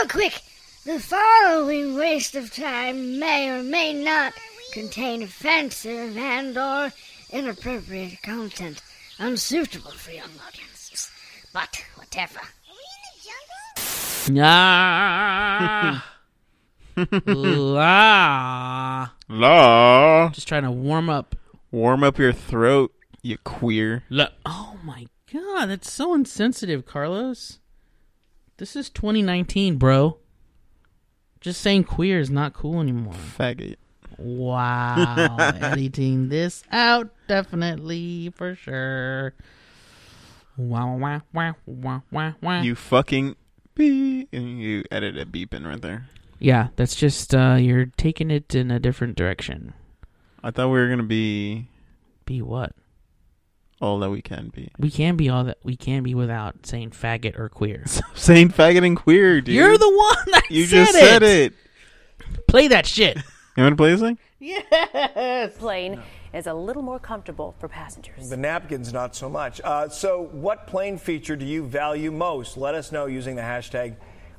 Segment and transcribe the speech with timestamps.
[0.00, 0.42] real quick.
[0.84, 4.32] The following waste of time may or may not
[4.72, 6.90] contain offensive and or
[7.30, 8.80] inappropriate content
[9.18, 11.10] unsuitable for young audiences.
[11.52, 12.40] But whatever.
[14.42, 16.06] Ah.
[16.96, 19.08] La.
[19.36, 20.28] La.
[20.30, 21.36] Just trying to warm up.
[21.70, 22.92] Warm up your throat,
[23.22, 24.04] you queer.
[24.08, 24.28] La.
[24.46, 27.60] Oh my god, that's so insensitive, Carlos.
[28.60, 30.18] This is 2019, bro.
[31.40, 33.14] Just saying queer is not cool anymore.
[33.14, 33.76] Faggot.
[34.18, 35.36] Wow.
[35.38, 39.32] Editing this out, definitely, for sure.
[40.58, 42.60] Wow, wow, wow, wow, wow, wow.
[42.60, 43.36] You fucking
[43.74, 44.28] beep.
[44.30, 46.10] And you edit a beeping right there.
[46.38, 49.72] Yeah, that's just, uh, you're taking it in a different direction.
[50.44, 51.68] I thought we were going to be
[52.26, 52.74] Be what?
[53.80, 54.70] All that we can be.
[54.78, 57.84] We can be all that we can be without saying faggot or queer.
[58.14, 59.54] Saying faggot and queer, dude.
[59.54, 61.54] You're the one that You said just said it.
[62.46, 63.18] Play that shit.
[63.56, 64.16] You want to play this thing?
[64.38, 65.58] yes.
[65.58, 66.00] plane
[66.32, 68.30] is a little more comfortable for passengers.
[68.30, 69.60] The napkins, not so much.
[69.62, 72.56] Uh, so, what plane feature do you value most?
[72.56, 73.96] Let us know using the hashtag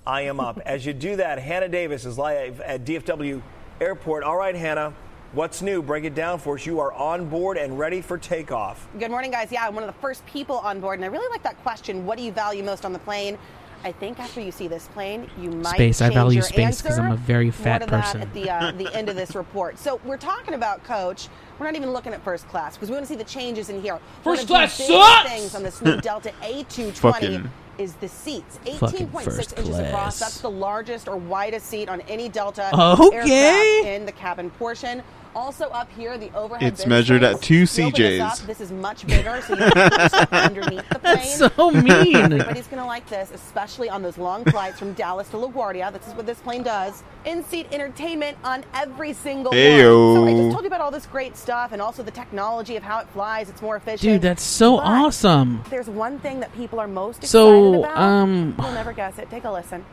[0.08, 0.60] I am up.
[0.66, 3.42] As you do that, Hannah Davis is live at DFW
[3.80, 4.24] Airport.
[4.24, 4.94] All right, Hannah,
[5.34, 5.82] what's new?
[5.82, 6.66] Break it down for us.
[6.66, 8.88] You are on board and ready for takeoff.
[9.00, 9.52] Good morning, guys.
[9.52, 12.06] Yeah, I'm one of the first people on board, and I really like that question.
[12.06, 13.38] What do you value most on the plane?
[13.84, 16.02] I think after you see this plane, you might Space.
[16.02, 17.02] I change value your space 'cause answer.
[17.02, 18.20] I'm a very More fat to person.
[18.20, 19.80] That at the uh, the end of this report.
[19.80, 21.30] So we're talking about coach.
[21.58, 23.82] We're not even looking at first class because we want to see the changes in
[23.82, 23.94] here.
[23.94, 25.30] One First of class big sucks!
[25.32, 28.60] Things on this new Delta A220 Fucking- is the seats.
[28.66, 29.88] 18.6 inches class.
[29.88, 30.20] across.
[30.20, 33.16] That's the largest or widest seat on any Delta Okay.
[33.18, 35.02] aircraft in the cabin portion.
[35.34, 36.74] Also up here, the overhead.
[36.74, 37.36] It's measured space.
[37.36, 38.46] at two You open this CJs.
[38.48, 41.16] This is much bigger, so you can put underneath the plane.
[41.16, 42.16] That's so mean.
[42.34, 45.94] Everybody's going to like this, especially on those long flights from Dallas to LaGuardia.
[45.94, 47.04] This is what this plane does.
[47.24, 50.16] In-seat entertainment on every single Ayo.
[50.16, 50.16] one.
[50.16, 52.84] So I just told you about all this great stuff and also the technology of
[52.84, 53.50] how it flies.
[53.50, 54.02] It's more efficient.
[54.02, 55.64] Dude, that's so But awesome.
[55.70, 57.98] There's one thing that people are most excited So, about.
[57.98, 59.30] um, You'll never guess it.
[59.30, 59.86] Take a listen.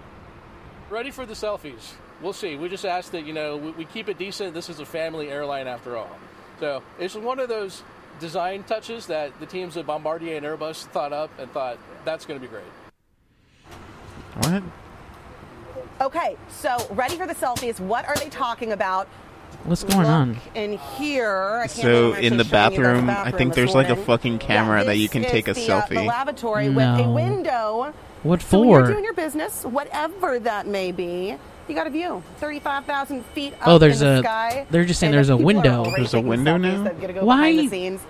[0.90, 1.92] Ready for the selfies.
[2.22, 2.56] We'll see.
[2.56, 4.54] We just asked that, you know, we, we keep it decent.
[4.54, 6.10] This is a family airline after all.
[6.60, 7.82] So it's one of those
[8.18, 12.40] design touches that the teams at Bombardier and Airbus thought up and thought, that's going
[12.40, 12.64] to be great.
[14.38, 14.62] What?
[16.00, 17.80] Okay, so ready for the selfies.
[17.80, 19.06] What are they talking about?
[19.64, 20.36] What's going Look on?
[20.54, 21.60] in here.
[21.62, 23.96] I can't So, in the actually showing you bathroom, I think this there's like a
[23.96, 26.06] fucking camera Yeah, that you can take a the, uh, the selfie.
[26.06, 27.92] lavatory with a window.
[28.22, 28.92] What So when you're for?
[28.92, 31.36] doing your business, whatever that may be,
[31.68, 32.22] you got a view.
[32.38, 34.66] 35,000 feet up Oh, there's in the a- sky.
[34.70, 35.84] they're just saying there's a window.
[35.96, 36.84] There's a window selfies now?
[36.84, 38.00] that go Why- the scenes.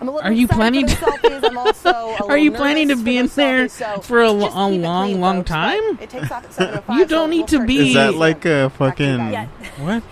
[0.00, 0.94] I'm a Are you planning to?
[0.94, 1.44] the selfies.
[1.44, 4.48] I'm also a Are you planning to be in the there so for a, lo-
[4.48, 5.98] a long, clean, long folks, time?
[6.00, 9.04] It takes off at You don't need to be- Is that like a Back to
[9.04, 9.32] you fucking.
[9.32, 9.46] Yeah.
[9.78, 10.02] what?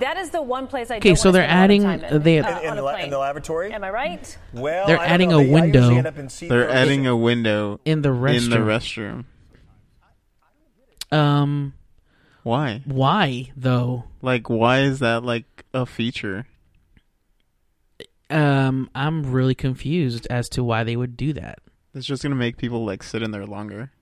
[0.00, 2.22] That is the one place I Okay, so they're spend a lot of adding- in,
[2.22, 3.72] they- uh, In, in, the, la- in the lavatory?
[3.72, 4.38] Am I right?
[4.52, 5.38] Well, They're I adding know.
[5.40, 5.94] a They- window.
[5.94, 8.44] end up in seat They're adding a window In the restroom.
[8.44, 9.24] in the restroom.
[11.16, 11.74] Um,
[12.44, 12.82] Why?
[12.84, 14.04] why though?
[14.22, 16.46] Like, why is that like a feature?
[18.30, 21.58] Um, I'm really confused as to why they would do that.
[21.94, 23.90] It's just gonna make people like sit in there longer.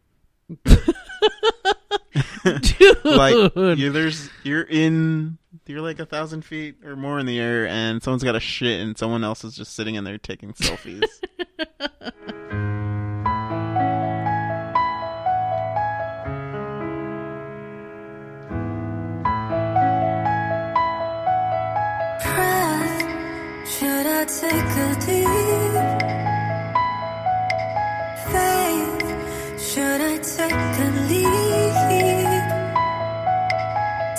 [2.45, 7.39] Dude, Like, you there's you're in you're like a thousand feet or more in the
[7.39, 10.53] air, and someone's got a shit, and someone else is just sitting in there taking
[10.53, 11.05] selfies.
[24.23, 25.27] I take a deep
[28.31, 29.03] faith?
[29.61, 32.47] Should I take a leap?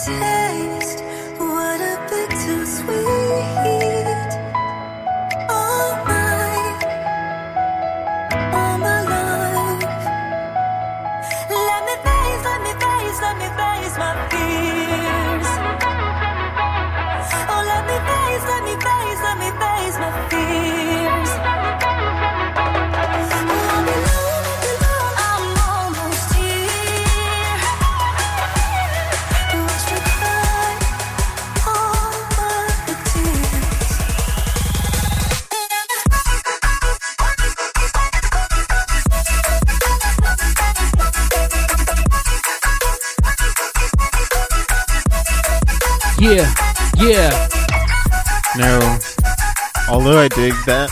[0.06, 0.43] Taste
[46.24, 46.54] yeah,
[46.96, 47.48] yeah.
[48.56, 49.13] no,
[49.94, 50.90] although I dig that,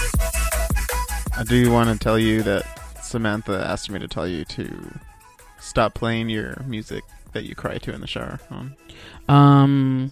[1.38, 2.64] I do want to tell you that
[3.04, 5.00] Samantha asked me to tell you to
[5.60, 7.04] stop playing your music
[7.34, 8.76] that you cry to in the shower on?
[9.28, 10.12] Um,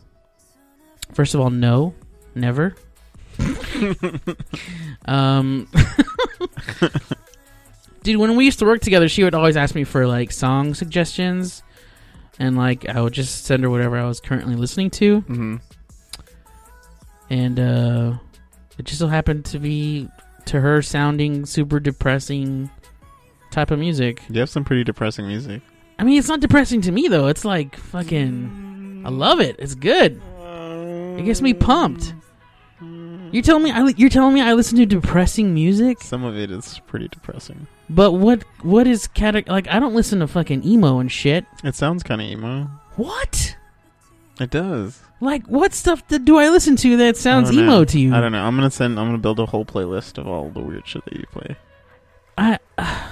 [1.14, 1.94] first of all, no,
[2.36, 2.76] never.
[5.06, 5.68] um,
[8.04, 10.74] dude, when we used to work together, she would always ask me for like song
[10.74, 11.64] suggestions,
[12.38, 15.56] and like I would just send her whatever I was currently listening to, Mm-hmm.
[17.30, 18.14] and uh,
[18.80, 20.08] it just so happened to be
[20.46, 22.70] to her sounding super depressing
[23.52, 24.22] type of music.
[24.30, 25.62] You have some pretty depressing music.
[26.00, 27.28] I mean, it's not depressing to me though.
[27.28, 29.04] It's like fucking.
[29.06, 29.58] I love it.
[29.60, 30.22] It's good.
[31.20, 32.14] It gets me pumped.
[32.82, 36.02] You telling me I li- you're telling me I listen to depressing music?
[36.02, 37.68] Some of it is pretty depressing.
[37.90, 41.46] But what what is cate- like I don't listen to fucking emo and shit.
[41.64, 42.64] It sounds kind of emo.
[42.96, 43.56] What?
[44.40, 45.02] It does.
[45.22, 48.14] Like what stuff th- do I listen to that sounds I don't emo to you?
[48.16, 48.44] I don't know.
[48.44, 48.98] I'm gonna send.
[49.00, 51.56] I'm gonna build a whole playlist of all the weird shit that you play.
[52.38, 52.58] I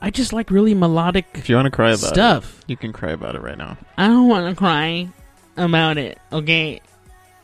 [0.00, 2.58] I just like really melodic If you want to cry about stuff.
[2.60, 3.76] it, you can cry about it right now.
[3.96, 5.08] I don't want to cry
[5.56, 6.80] about it, okay?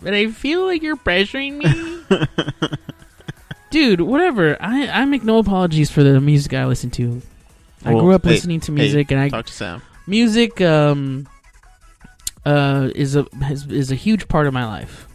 [0.01, 2.69] But I feel like you're pressuring me.
[3.71, 4.57] Dude, whatever.
[4.61, 7.21] I, I make no apologies for the music I listen to.
[7.85, 9.83] I Well, grew up hey, listening to hey, music, and I talk to Sam.
[10.07, 11.27] music um
[12.45, 15.09] uh is a is, is a huge part of my life.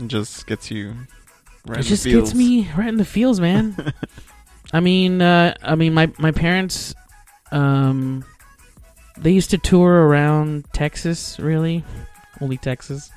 [0.00, 0.94] It just gets you.
[1.66, 3.94] Right it just gets me right in the feels, man.
[4.72, 6.94] I mean, uh, I mean, my my parents,
[7.52, 8.24] um,
[9.16, 11.84] they used to tour around Texas, really,
[12.40, 13.10] only Texas,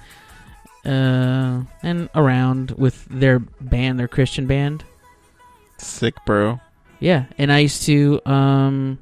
[0.86, 4.84] uh, and around with their band, their Christian band.
[5.78, 6.60] Sick, bro.
[7.00, 9.00] Yeah, and I used to, um,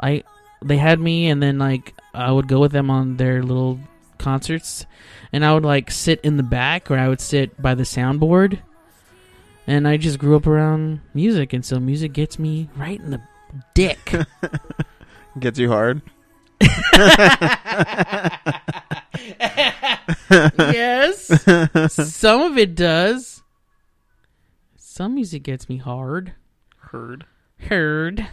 [0.00, 0.22] I
[0.62, 3.78] they had me, and then like I would go with them on their little
[4.18, 4.86] concerts,
[5.32, 8.60] and I would like sit in the back, or I would sit by the soundboard,
[9.66, 13.20] and I just grew up around music, and so music gets me right in the
[13.74, 14.12] dick.
[15.38, 16.02] Gets you hard.
[20.58, 21.26] yes,
[21.92, 23.42] some of it does.
[24.76, 26.34] Some music gets me hard.
[26.78, 27.24] Heard.
[27.60, 28.26] Heard.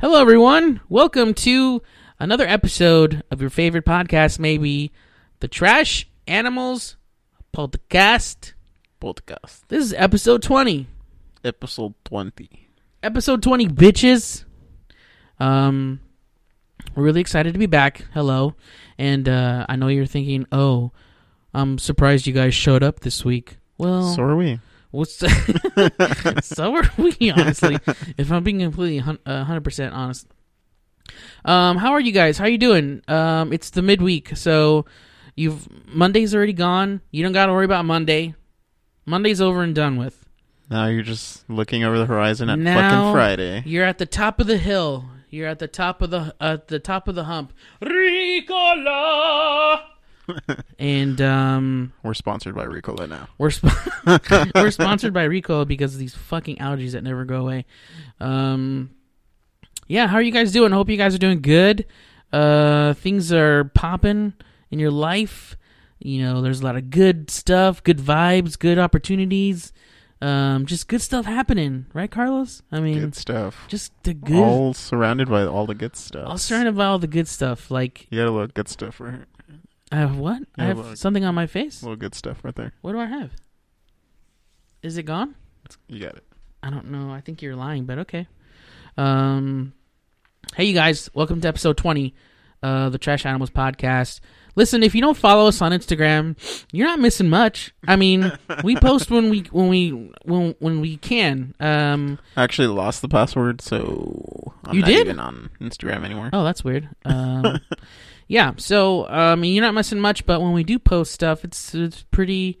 [0.00, 0.80] Hello, everyone.
[0.88, 1.82] Welcome to
[2.18, 4.92] another episode of your favorite podcast, maybe
[5.40, 6.96] the Trash Animals
[7.54, 8.52] Podcast.
[9.00, 9.62] Podcast.
[9.68, 10.86] This is episode 20.
[11.44, 12.68] Episode twenty.
[13.02, 14.44] Episode 20, bitches.
[15.38, 16.00] Um,
[16.94, 18.06] we're really excited to be back.
[18.14, 18.54] Hello.
[18.96, 20.90] And uh, I know you're thinking, oh,
[21.52, 23.58] I'm surprised you guys showed up this week.
[23.76, 24.58] Well, So are we.
[24.94, 25.16] What's
[26.46, 27.32] so are we?
[27.32, 27.80] Honestly,
[28.16, 30.28] if I'm being completely hundred percent honest.
[31.44, 32.38] Um, how are you guys?
[32.38, 33.02] How you doing?
[33.08, 34.84] Um, it's the midweek, so
[35.34, 37.00] you've Monday's already gone.
[37.10, 38.36] You don't got to worry about Monday.
[39.04, 40.24] Monday's over and done with.
[40.70, 43.64] Now you're just looking over the horizon at Now fucking Friday.
[43.66, 45.06] You're at the top of the hill.
[45.28, 47.52] You're at the top of the at the top of the hump.
[47.82, 48.34] Ricola.
[50.78, 53.28] And um, We're sponsored by Ricola now.
[53.38, 53.68] We're sp-
[54.54, 57.66] we're sponsored by Rico because of these fucking allergies that never go away.
[58.20, 58.90] Um,
[59.86, 60.72] yeah, how are you guys doing?
[60.72, 61.86] Hope you guys are doing good.
[62.32, 64.32] Uh, things are popping
[64.70, 65.56] in your life.
[66.00, 69.72] You know, there's a lot of good stuff, good vibes, good opportunities.
[70.20, 72.62] Um, just good stuff happening, right, Carlos?
[72.72, 73.66] I mean, Good stuff.
[73.68, 74.36] just the good.
[74.42, 76.24] All surrounded by all the good stuff.
[76.26, 77.70] I'll surrounded by all the good stuff.
[77.70, 79.26] Like, You got a little good stuff right here.
[79.92, 80.42] I have what?
[80.58, 81.82] I Yeah, have something on my face.
[81.82, 82.72] A little good stuff right there.
[82.80, 83.32] What do I have?
[84.82, 85.34] Is it gone?
[85.88, 86.24] You got it.
[86.62, 87.10] I don't know.
[87.10, 88.26] I think you're lying, but okay.
[88.96, 89.72] Um,
[90.56, 92.14] hey, you guys, welcome to episode 20
[92.62, 94.20] uh, the Trash Animals podcast.
[94.56, 96.36] Listen, if you don't follow us on Instagram,
[96.72, 97.74] you're not missing much.
[97.88, 98.32] I mean,
[98.62, 99.90] we post when we when we
[100.24, 101.54] when when we can.
[101.60, 105.00] Um, I actually lost the password, so I'm You not did?
[105.06, 106.30] even on Instagram anymore.
[106.32, 106.88] oh, that's weird.
[107.04, 107.60] Um,
[108.26, 112.04] yeah, so um, you're not missing much, but when we do post stuff, it's it's
[112.10, 112.58] pretty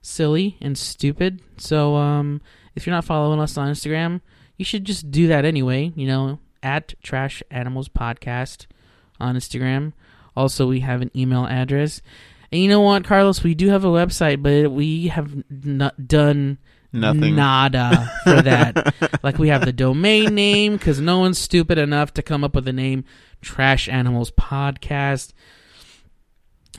[0.00, 1.42] silly and stupid.
[1.58, 2.40] So um,
[2.74, 4.20] if you're not following us on Instagram,
[4.56, 5.92] you should just do that anyway.
[5.94, 8.66] You know, at Trash Animals Podcast
[9.20, 9.92] on Instagram.
[10.36, 12.00] Also, we have an email address.
[12.50, 13.42] And you know what, Carlos?
[13.42, 16.58] We do have a website, but we have not done
[16.92, 17.34] Nothing.
[17.36, 18.94] nada for that.
[19.22, 22.64] like we have the domain name because no one's stupid enough to come up with
[22.66, 23.04] the name
[23.40, 25.32] Trash Animals Podcast.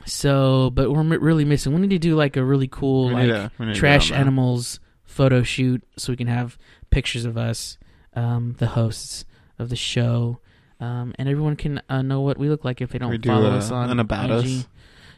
[0.06, 1.72] So, but we're m- really missing.
[1.74, 4.08] We need to do like a really cool like need to- we need to Trash
[4.08, 4.20] get on that.
[4.22, 6.58] Animals photo shoot so we can have
[6.90, 7.78] pictures of us,
[8.14, 9.24] um, the hosts
[9.58, 10.40] of the show,
[10.84, 13.50] um, and everyone can uh, know what we look like if they don't do follow
[13.50, 14.44] us on an about IG.
[14.44, 14.66] us.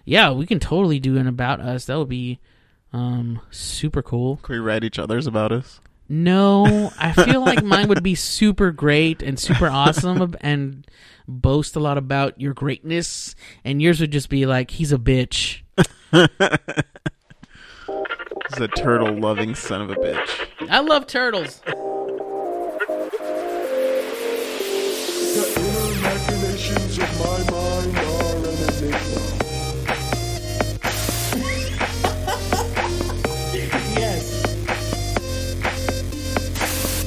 [0.04, 1.86] Yeah, we can totally do an about us.
[1.86, 2.38] That would be
[2.92, 4.36] um, super cool.
[4.36, 5.80] Can we write each other's about us?
[6.08, 10.86] No, I feel like mine would be super great and super awesome and
[11.26, 15.62] boast a lot about your greatness, and yours would just be like, he's a bitch.
[18.50, 20.68] He's a turtle loving son of a bitch.
[20.70, 21.60] I love turtles.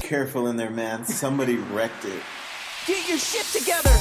[0.09, 1.05] Careful in there, man.
[1.05, 2.23] Somebody wrecked it.
[2.87, 3.91] Get your shit together.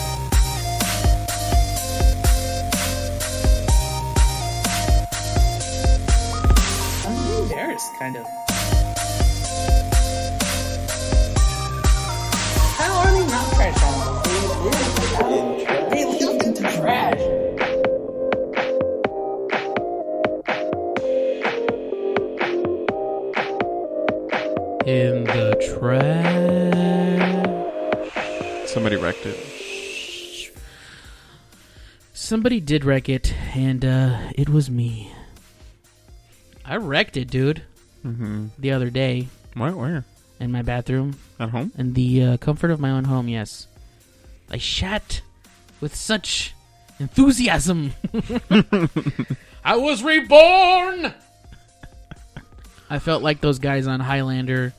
[7.05, 8.27] I'm embarrassed, kind of.
[12.79, 14.23] How are they not trash animals?
[15.91, 17.28] They they into trash.
[24.89, 26.89] In the trash.
[28.67, 29.37] Somebody wrecked it.
[32.15, 35.13] Somebody did wreck it, and uh, it was me.
[36.65, 37.65] I wrecked it, dude.
[38.03, 38.47] Mm-hmm.
[38.59, 39.73] The other day Where?
[39.77, 40.05] Where?
[40.41, 41.71] in my bathroom, At home?
[41.77, 43.29] in the uh, comfort of my own home.
[43.29, 43.67] Yes,
[44.51, 45.21] I shat
[45.83, 46.55] with such
[46.99, 47.93] enthusiasm.
[49.63, 51.13] I was reborn.
[52.91, 54.73] I felt like those guys on Highlander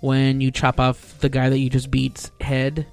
[0.00, 2.86] when you chop off the guy that you just beat's head,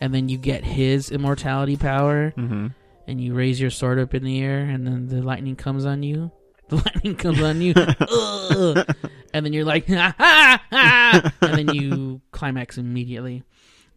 [0.00, 2.68] and then you get his immortality power, Mm-hmm.
[3.06, 6.02] and you raise your sword up in the air, and then the lightning comes on
[6.02, 6.30] you.
[6.68, 7.74] The lightning comes on you,
[9.34, 13.42] and then you're like, ha, ha, ha, and then you climax immediately.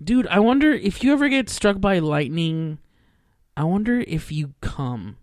[0.03, 2.79] Dude, I wonder if you ever get struck by lightning.
[3.55, 5.15] I wonder if you come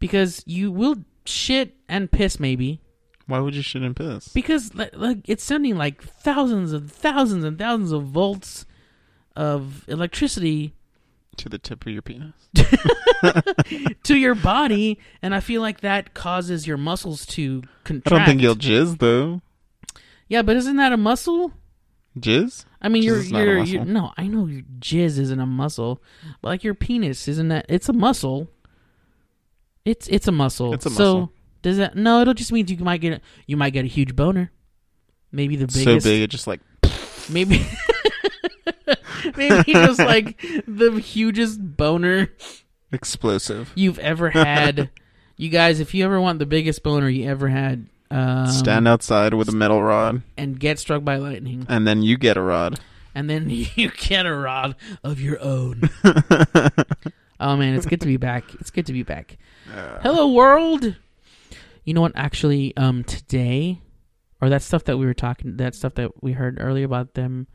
[0.00, 2.80] because you will shit and piss maybe
[3.26, 4.28] Why would you shit and piss?
[4.28, 8.66] because li- like it's sending like thousands and thousands and thousands of volts
[9.36, 10.74] of electricity
[11.36, 12.34] to the tip of your penis.
[14.04, 18.12] to your body and i feel like that causes your muscles to contract.
[18.12, 19.40] I don't think you'll jizz though.
[20.28, 21.52] yeah but isn't that a muscle
[22.18, 22.64] Jizz?
[22.80, 23.74] i mean Jizz your is not a your, muscle.
[23.74, 26.00] your no i know your jizz isn't a muscle
[26.42, 28.48] but like your penis isn't that it's a muscle
[29.84, 31.26] it's it's a muscle It's a muscle.
[31.26, 31.30] so
[31.62, 34.14] does that no it'll just mean you might get a, you might get a huge
[34.16, 34.50] boner
[35.32, 35.84] maybe the biggest.
[35.84, 36.60] So big it just like
[37.28, 37.64] maybe
[39.36, 42.30] maybe just like the hugest boner
[42.92, 43.72] explosive.
[43.74, 44.90] you've ever had.
[45.36, 49.34] you guys, if you ever want the biggest boner you ever had, um, Stand outside
[49.34, 52.78] with a metal rod, and get struck by lightning, and then you get a rod.
[53.14, 55.90] and then you get a rod of your own.
[57.40, 58.44] Oh man, it's good to be back.
[58.60, 59.38] It's good to be back.
[60.02, 60.96] Hello world.
[61.84, 62.12] You know what?
[62.14, 63.80] Actually, um, today,
[64.40, 67.46] or that stuff that we were talking, that stuff that we heard earlier about them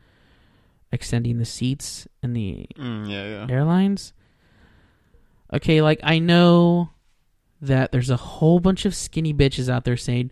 [0.92, 3.48] extending the seats and the Mm, yeah, yeah.
[3.50, 4.14] airlines.
[5.54, 6.92] Okay, like I know
[7.62, 10.32] that there's a whole bunch of skinny bitches out there saying,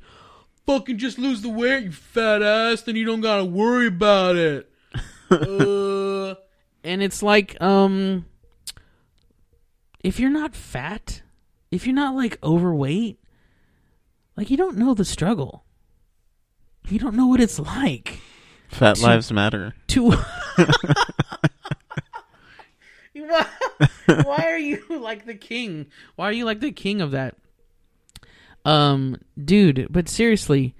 [0.66, 4.70] "Fucking just lose the weight, you fat ass, then you don't gotta worry about it."
[5.32, 6.36] uh,
[6.84, 8.26] and it's like, um,
[10.08, 11.22] if you're not fat,
[11.70, 13.20] if you're not like overweight,
[14.38, 15.66] like you don't know the struggle.
[16.88, 18.20] You don't know what it's like
[18.70, 19.76] Fat To- lives matter.
[19.88, 20.12] to
[23.14, 23.46] why,
[24.24, 27.36] why are you like the king why are you like the king of that
[28.64, 30.76] um dude but seriously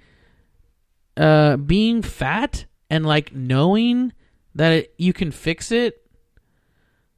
[1.16, 4.12] uh being fat and like knowing
[4.54, 6.00] that it, you can fix it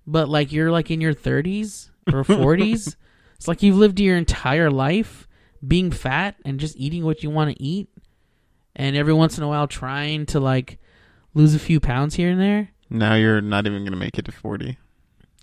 [0.06, 2.96] but like you're like in your 30s or 40s
[3.36, 5.26] it's like you've lived your entire life
[5.66, 7.88] being fat and just eating what you want to eat
[8.76, 10.78] and every once in a while trying to like
[11.34, 14.32] lose a few pounds here and there Now you're not even gonna make it to
[14.32, 14.78] forty,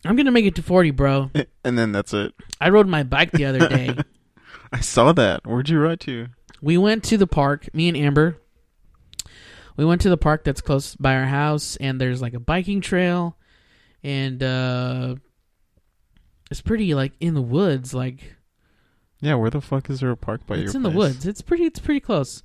[0.06, 1.32] i'm gonna make it to 40 bro
[1.64, 2.34] and then that's it.
[2.62, 3.96] i rode my bike the other day
[4.74, 5.48] I saw that.
[5.48, 6.28] Where'd you ride to?
[6.62, 8.38] we went to the park me and amber
[9.78, 12.82] we went to the park that's close by our house and there's like a biking
[12.82, 13.38] trail
[14.04, 15.16] and uh
[16.50, 18.36] it's pretty like in the woods like
[19.22, 21.26] Yeah, where the fuck is there a park by your it's in the woods.
[21.26, 22.44] It's pretty it's pretty close.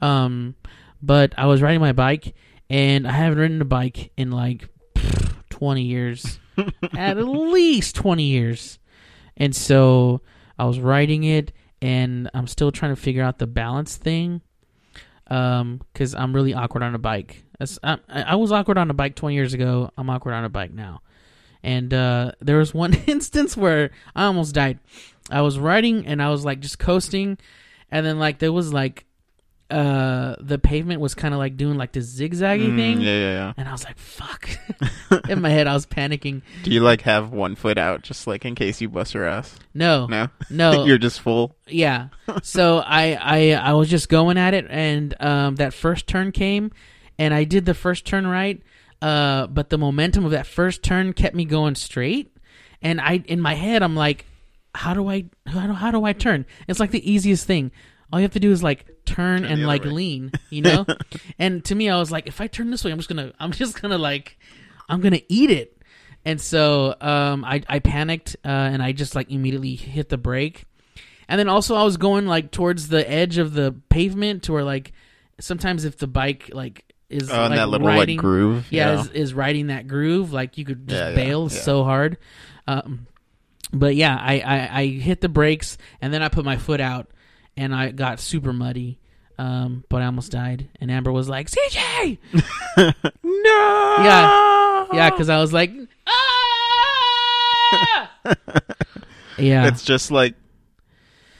[0.00, 0.54] Um
[1.00, 2.34] but i was riding my bike
[2.68, 4.68] and i haven't ridden a bike in like
[5.50, 6.40] 20 years.
[6.96, 8.78] At least 20 years.
[9.36, 10.22] And so
[10.58, 14.42] i was riding it and i'm still trying to figure out the balance thing
[15.28, 17.44] um because i'm really awkward on a bike.
[17.82, 19.90] I, I was awkward on a bike 20 years ago.
[19.98, 21.00] I'm awkward on a bike now
[21.62, 24.78] and uh there was one instance where i almost died
[25.30, 27.36] i was riding and i was like just coasting
[27.90, 29.04] and then like there was like
[29.70, 33.00] uh the pavement was kind of like doing like this zigzaggy Mm, thing.
[33.02, 33.52] yeah, yeah, yeah.
[33.58, 34.48] And I was like, "Fuck!"
[35.28, 36.40] In my head, I was panicking.
[36.62, 39.58] Do you like have one foot out just like in case you bust your ass?
[39.74, 40.84] No, No, no.
[40.86, 41.54] You're just full.
[41.66, 42.08] Yeah.
[42.42, 46.70] So I, I I was just going at it, and um, that first turn came,
[47.18, 48.62] and I did the first turn right.
[49.00, 52.36] Uh, but the momentum of that first turn kept me going straight,
[52.82, 54.24] and I in my head I'm like,
[54.74, 56.46] how do I how do, how do I turn?
[56.66, 57.70] It's like the easiest thing.
[58.12, 59.90] All you have to do is like turn, the and like way.
[59.90, 60.86] lean, you know.
[61.38, 63.52] and to me, I was like, if I turn this way, I'm just gonna I'm
[63.52, 64.38] just gonna like
[64.88, 65.80] I'm gonna eat it.
[66.24, 70.64] And so um, I I panicked uh, and I just like immediately hit the brake.
[71.28, 74.64] And then also I was going like towards the edge of the pavement to where
[74.64, 74.92] like
[75.40, 79.00] sometimes if the bike like is Oh, like that little, like, riding, groove, yeah, yeah.
[79.00, 81.60] Is, is riding that groove like you could just yeah, bail yeah.
[81.60, 82.18] so hard.
[82.66, 83.06] Um,
[83.72, 87.08] but yeah, I, I I hit the brakes and then I put my foot out
[87.56, 88.98] and I got super muddy.
[89.38, 90.68] Um, but I almost died.
[90.80, 92.18] And Amber was like, "CJ,
[93.22, 93.96] No.
[94.02, 95.70] yeah, yeah," because I was like,
[96.06, 98.10] "Ah!"
[99.38, 100.34] yeah, It's just like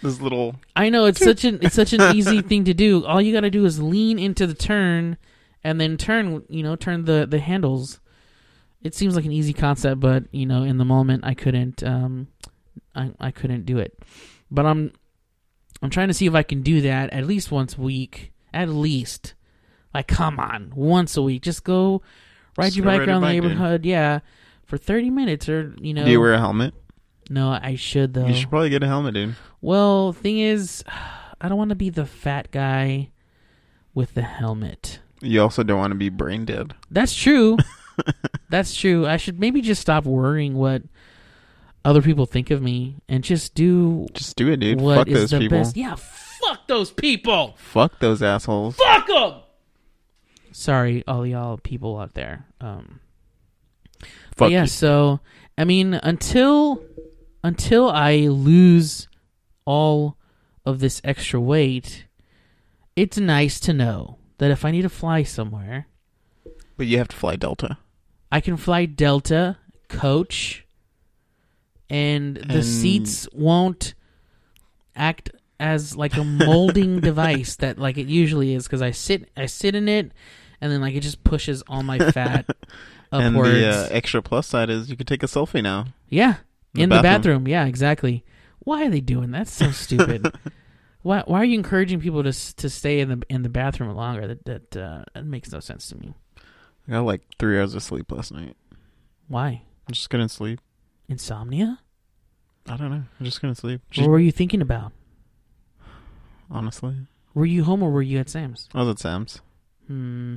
[0.02, 0.54] this little.
[0.76, 3.04] I know it's such an it's such an easy thing to do.
[3.04, 5.16] All you got to do is lean into the turn,
[5.64, 6.44] and then turn.
[6.48, 8.00] You know, turn the the handles.
[8.82, 11.82] It seems like an easy concept, but you know, in the moment, I couldn't.
[11.82, 12.28] Um,
[12.94, 13.98] I I couldn't do it.
[14.50, 14.92] But I'm
[15.82, 18.32] I'm trying to see if I can do that at least once a week.
[18.54, 19.34] At least,
[19.92, 21.42] like, come on, once a week.
[21.42, 22.02] Just go
[22.56, 23.42] ride your bike around the dude.
[23.42, 23.84] neighborhood.
[23.84, 24.20] Yeah,
[24.64, 26.04] for thirty minutes, or you know.
[26.04, 26.74] Do you wear a helmet?
[27.30, 28.26] no, I should though.
[28.26, 29.36] You should probably get a helmet, dude.
[29.60, 30.82] Well, thing is,
[31.40, 33.10] I don't want to be the fat guy
[33.94, 35.00] with the helmet.
[35.20, 36.75] You also don't want to be brain dead.
[36.90, 37.56] That's true.
[38.50, 39.06] That's true.
[39.06, 40.82] I should maybe just stop worrying what
[41.84, 44.80] other people think of me and just do Just do it, dude.
[44.80, 45.58] what Fuck is those the people.
[45.58, 45.76] best.
[45.76, 47.54] Yeah, fuck those people.
[47.58, 48.76] Fuck those assholes.
[48.76, 49.34] Fuck them.
[50.52, 52.46] Sorry, all y'all people out there.
[52.60, 53.00] Um,
[54.00, 54.68] but Fuck yeah, you.
[54.68, 55.20] so
[55.56, 56.82] I mean, until
[57.42, 59.09] until I lose
[59.64, 60.16] all
[60.64, 62.04] of this extra weight,
[62.96, 65.87] it's nice to know that if I need to fly somewhere,
[66.77, 67.79] But you have to fly Delta.
[68.31, 70.64] I can fly Delta, coach,
[71.90, 73.94] and the And- seats won't
[74.94, 79.46] act as like a molding device that like it usually is because I sit I
[79.46, 80.12] sit in it
[80.61, 82.59] and then like it just pushes all my fat upwards.
[83.11, 85.87] And the uh, extra plus side is you can take a selfie now.
[86.11, 86.37] yeah,
[86.74, 87.12] the in the bathroom.
[87.44, 87.48] bathroom.
[87.48, 88.24] Yeah, exactly.
[88.61, 89.46] Why are they doing that?
[89.46, 90.31] That's so stupid.
[91.02, 94.26] why Why are you encouraging people to to stay in the in the bathroom longer?
[94.26, 96.14] That that uh, that makes no sense to me.
[96.87, 98.56] I got like three hours of sleep last night.
[99.28, 100.61] Why I just couldn't sleep.
[101.08, 101.80] insomnia?
[102.68, 103.04] I don't know.
[103.20, 103.80] I just couldn't sleep.
[103.90, 104.92] Just, What were you thinking about?
[106.50, 106.96] honestly,
[107.34, 108.68] Were you home or were you at Sam's?
[108.74, 109.40] I was at Sam's.
[109.87, 110.37] Hmm.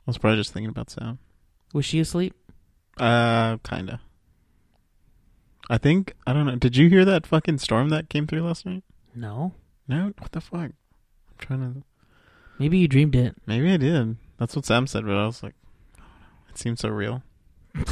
[0.00, 1.18] I was probably just thinking about Sam.
[1.72, 2.34] Was she asleep?
[2.96, 4.00] Uh, kinda.
[5.70, 6.56] I think I don't know.
[6.56, 8.82] Did you hear that fucking storm that came through last night?
[9.14, 9.54] No.
[9.88, 10.12] No.
[10.18, 10.60] What the fuck?
[10.60, 10.74] I'm
[11.38, 11.82] trying to.
[12.58, 13.34] Maybe you dreamed it.
[13.46, 14.16] Maybe I did.
[14.38, 15.54] That's what Sam said, but I was like.
[16.50, 17.22] It seems so real.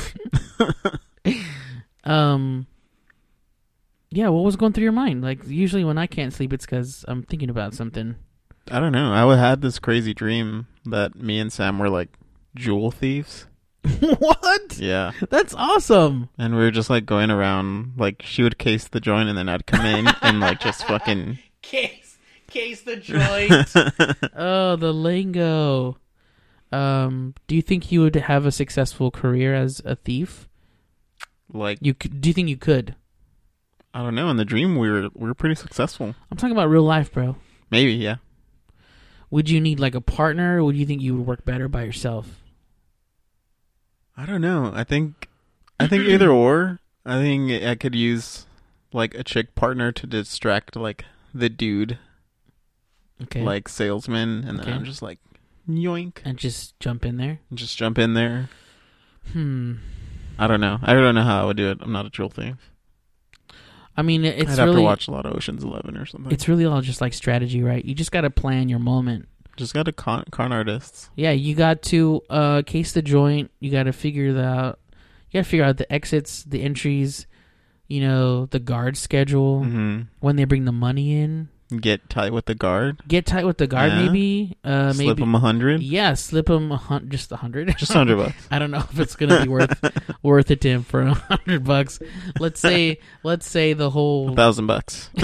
[2.07, 2.67] Um.
[4.11, 5.23] Yeah, what was going through your mind?
[5.23, 8.15] Like usually when I can't sleep, it's because I'm thinking about something.
[8.71, 9.13] I don't know.
[9.13, 12.17] I had this crazy dream that me and Sam were like
[12.55, 13.47] jewel thieves.
[14.19, 14.79] what?
[14.79, 15.13] Yeah.
[15.29, 16.29] That's awesome.
[16.39, 19.49] And we were just like going around, like she would case the joint, and then
[19.49, 21.39] I'd come in and like just fucking.
[21.67, 22.17] Case,
[22.49, 22.97] case the
[24.17, 24.31] joint.
[24.37, 25.99] oh, the lingo.
[26.73, 30.49] Um, do you think you would have a successful career as a thief?
[31.53, 32.95] like You could, do you think you could?
[33.93, 34.29] I don't know.
[34.29, 36.15] In the dream, we were we were pretty successful.
[36.31, 37.37] I'm talking about real life, bro.
[37.71, 38.17] Maybe, yeah.
[39.31, 41.83] Would you need like a partner, or would you think you would work better by
[41.83, 42.43] yourself?
[44.17, 44.71] I don't know.
[44.75, 45.29] I think
[45.81, 46.79] I think either or.
[47.05, 48.47] I think I could use
[48.93, 51.05] like a chick partner to distract like
[51.39, 51.99] the dude,
[53.23, 53.43] Okay.
[53.43, 55.19] like salesman, and then I'm just like
[55.69, 57.41] yoink, and just jump in there.
[57.51, 58.49] and just jump in there.
[59.33, 59.75] Hmm.
[60.39, 60.79] I don't know.
[60.83, 61.79] I don't know how I would do it.
[61.81, 62.57] I'm not a drill thief.
[63.97, 66.31] I mean, it's I'd have really to watch a lot of Ocean's Eleven or something.
[66.31, 67.83] it's really all just like strategy, right?
[67.83, 69.27] You just got to plan your moment.
[69.57, 71.09] just got to con con artists.
[71.17, 73.51] Yeah, you got to uh, case the joint.
[73.59, 74.79] You got to figure the out.
[75.31, 77.27] You got to figure out the exits, the entries.
[77.89, 81.49] You know, the guard schedule hmm when they bring the money in.
[81.81, 83.01] Get tight with the guard.
[83.09, 84.03] Get tight with the guard, Yeah.
[84.07, 84.57] maybe.
[84.63, 85.21] Uh, slip maybe.
[85.23, 85.83] them a hundred.
[85.83, 87.77] Yeah, slip him a hun- just a hundred.
[87.77, 88.35] Just hundred bucks.
[88.53, 89.77] I don't know if it's gonna be worth
[90.23, 91.99] worth it to him for a hundred bucks.
[92.39, 95.11] Let's say let's say the whole A thousand bucks.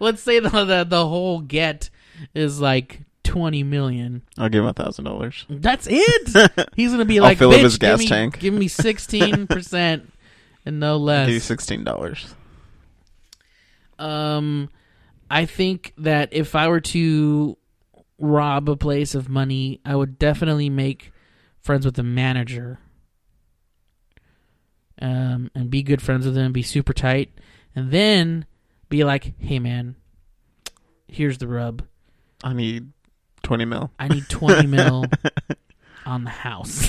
[0.00, 1.90] let's say the, the the whole get
[2.34, 4.22] is like twenty million.
[4.38, 5.46] I'll give him a thousand dollars.
[5.48, 6.68] That's it.
[6.74, 8.68] He's gonna be I'll like, fill up "Bitch, his give gas me, tank." Give me
[8.68, 10.12] sixteen percent
[10.70, 12.34] and no I'll give you less." sixteen dollars.
[13.98, 14.70] Um,
[15.28, 17.58] I think that if I were to
[18.18, 21.12] rob a place of money, I would definitely make
[21.60, 22.78] friends with the manager.
[25.02, 27.32] Um, and be good friends with him, be super tight,
[27.74, 28.44] and then
[28.90, 29.96] be like, "Hey, man,
[31.08, 31.82] here's the rub.
[32.44, 32.92] I need
[33.42, 33.90] twenty mil.
[33.98, 35.06] I need twenty mil
[36.06, 36.88] on the house.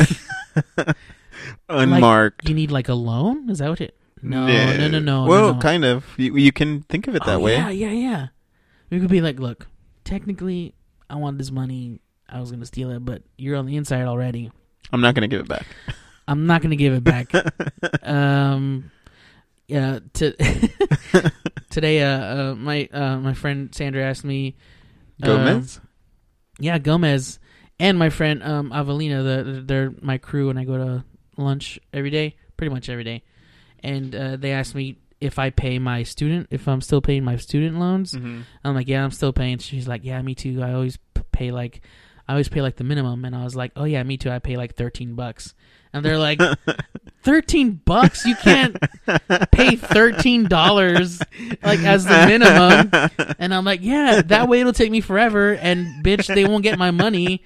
[1.69, 2.47] Like, Unmarked.
[2.49, 3.49] you need like a loan?
[3.49, 3.97] Is that what it?
[4.21, 4.77] No, Yeah.
[4.77, 5.25] no, no, no.
[5.25, 5.59] Well, no, no.
[5.59, 6.05] kind of.
[6.17, 7.55] You, you can think of it that Oh, way.
[7.55, 8.27] Yeah, yeah, yeah.
[8.89, 9.67] We could be like, look,
[10.03, 10.75] technically,
[11.09, 12.01] I want this money.
[12.29, 14.51] I was gonna steal it, but you're on the inside already.
[14.93, 15.65] I'm not gonna give it back.
[16.27, 17.31] I'm not gonna give it back.
[18.03, 18.91] um,
[19.67, 19.99] yeah.
[20.13, 20.33] To
[21.69, 24.55] today, uh, uh, my uh, my friend Sandra asked me,
[25.21, 25.77] Gomez.
[25.77, 25.87] um,
[26.59, 27.39] yeah, Gomez,
[27.79, 29.23] and my friend um Avelina.
[29.23, 31.03] The they're my crew, and I go to
[31.41, 33.23] lunch every day, pretty much every day.
[33.83, 37.35] And uh, they asked me if I pay my student, if I'm still paying my
[37.37, 38.13] student loans.
[38.13, 38.43] Mhm.
[38.63, 39.57] I'm like, yeah, I'm still paying.
[39.59, 40.61] She's like, yeah, me too.
[40.63, 40.97] I always
[41.31, 41.81] pay like,
[42.27, 43.25] I always pay like the minimum.
[43.25, 44.29] And I was like, oh yeah, me too.
[44.31, 45.53] I pay like thirteen bucks.
[45.93, 46.39] And they're like,
[47.23, 48.25] thirteen bucks?
[48.25, 48.77] You can't
[49.51, 51.19] pay thirteen dollars
[51.63, 53.35] like as the minimum.
[53.39, 55.53] And I'm like, yeah, that way it'll take me forever.
[55.53, 57.43] And bitch, they won't get my money.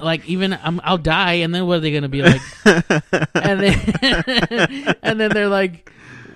[0.00, 1.34] Like even I'm, I'll die.
[1.34, 2.40] And then what are they gonna be like?
[2.64, 5.90] And then and then they're like,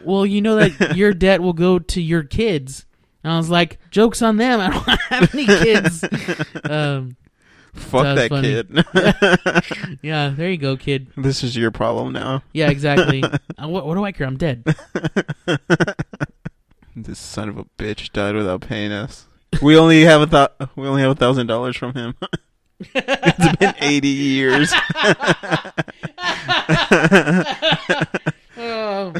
[0.04, 2.86] well, you know that your debt will go to your kids.
[3.24, 4.60] And I was like, jokes on them.
[4.60, 6.04] I don't have any kids.
[6.62, 7.16] Um,
[7.76, 9.98] Fuck so that kid.
[10.02, 11.08] yeah, there you go, kid.
[11.16, 12.42] this is your problem now.
[12.52, 13.22] Yeah, exactly.
[13.22, 14.26] uh, what, what do I care?
[14.26, 14.64] I'm dead.
[16.94, 19.26] This son of a bitch died without paying us.
[19.60, 22.14] We only have a thou- we only have a thousand dollars from him.
[22.94, 24.72] it's been eighty years.
[28.58, 29.12] Oh.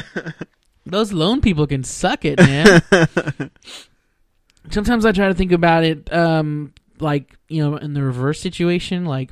[0.85, 2.81] Those loan people can suck it, man.
[4.71, 9.05] Sometimes I try to think about it, um, like you know, in the reverse situation,
[9.05, 9.31] like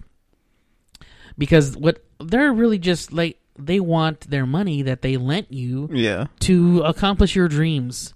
[1.37, 6.27] because what they're really just like they want their money that they lent you yeah.
[6.41, 8.15] to accomplish your dreams.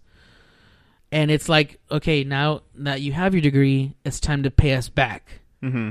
[1.11, 4.89] And it's like, okay, now that you have your degree, it's time to pay us
[4.89, 5.41] back.
[5.63, 5.91] mm-hmm.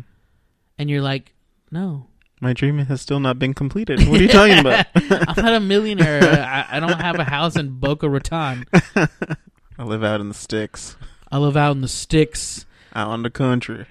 [0.77, 1.33] And you're like,
[1.71, 2.05] no,
[2.39, 4.07] My dream has still not been completed.
[4.07, 4.85] What are you talking about?
[4.95, 6.21] I'm not a millionaire.
[6.23, 8.65] I, I don't have a house in Boca Raton.
[8.95, 10.97] I live out in the sticks,
[11.31, 12.66] I live out in the sticks.
[12.95, 13.85] Out in the country.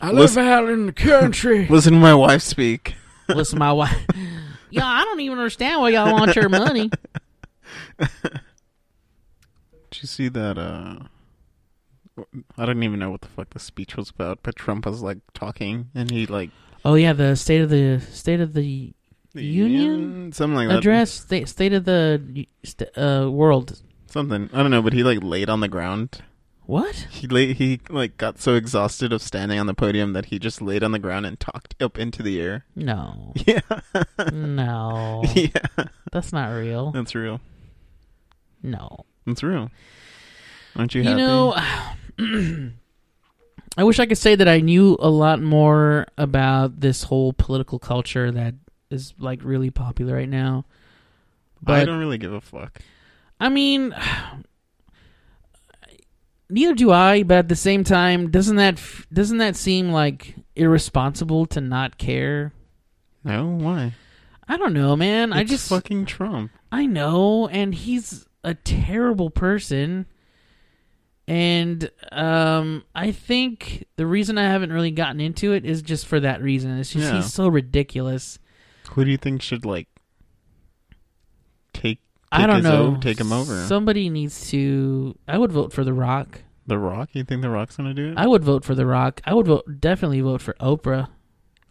[0.00, 1.66] I live Listen- out in the country.
[1.70, 2.94] Listen to my wife speak.
[3.28, 3.96] Listen, to my wife.
[4.70, 6.90] Yeah, I don't even understand why y'all want your money.
[7.98, 8.10] Did
[10.02, 10.58] you see that?
[10.58, 11.04] uh
[12.58, 15.18] I don't even know what the fuck the speech was about, but Trump was like
[15.34, 16.50] talking, and he like
[16.84, 18.92] Oh yeah, the state of the state of the
[19.34, 20.78] the Union something like that.
[20.78, 22.46] address, state state of the
[22.96, 23.80] uh, world.
[24.06, 24.50] something.
[24.52, 26.22] I don't know, but he like laid on the ground.
[26.68, 26.94] What?
[27.10, 30.60] He lay, he like got so exhausted of standing on the podium that he just
[30.60, 32.66] laid on the ground and talked up into the air.
[32.76, 33.60] No, Yeah,
[34.30, 36.90] no, yeah, that's not real.
[36.92, 37.40] that's real.
[38.62, 39.06] No.
[39.24, 39.70] That's real.
[40.76, 41.22] Aren't you You happy?
[41.22, 41.54] know,
[43.78, 47.78] I wish I could say that I knew a lot more about this whole political
[47.78, 48.54] culture that
[48.90, 50.64] is like really popular right now.
[51.62, 52.80] But I don't really give a fuck.
[53.40, 53.94] I mean,
[56.50, 57.22] neither do I.
[57.22, 58.80] But at the same time, doesn't that
[59.12, 62.52] doesn't that seem like irresponsible to not care?
[63.24, 63.94] No, why?
[64.48, 65.32] I don't know, man.
[65.32, 66.50] I just fucking Trump.
[66.72, 70.06] I know, and he's a terrible person.
[71.26, 76.18] And um, I think the reason I haven't really gotten into it is just for
[76.20, 76.78] that reason.
[76.78, 77.16] It's just Yeah.
[77.16, 78.38] he's so ridiculous.
[78.92, 79.88] Who do you think should like
[82.30, 82.96] I don't know.
[83.00, 83.64] take him over.
[83.66, 85.16] Somebody needs to.
[85.26, 86.42] I would vote for The Rock.
[86.66, 87.10] the Rock.
[87.14, 88.18] You think The Rock's gonna do it?
[88.18, 89.20] I would vote for The Rock.
[89.24, 91.08] I would vote definitely vote for Oprah.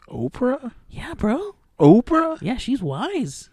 [0.10, 0.72] Oprah.
[0.89, 1.56] Yeah, bro.
[1.80, 2.39] Oprah.
[2.41, 3.50] Yeah, she's wise,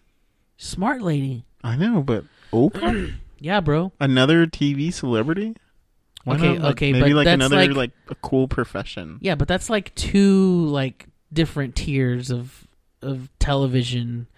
[0.57, 1.45] smart lady.
[1.62, 3.14] I know, but Oprah.
[3.40, 3.93] Yeah, bro.
[4.01, 5.55] another TV celebrity.
[6.23, 9.19] Why Okay, not, like, okay, maybe like another like- like a cool profession.
[9.21, 12.67] Yeah, but that's like two like different tiers of
[13.03, 14.29] of television.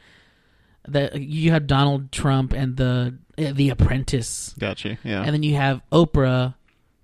[0.88, 4.98] That you have Donald Trump and the uh, the Apprentice, Gotcha.
[5.04, 5.22] Yeah.
[5.22, 6.54] and then you have Oprah,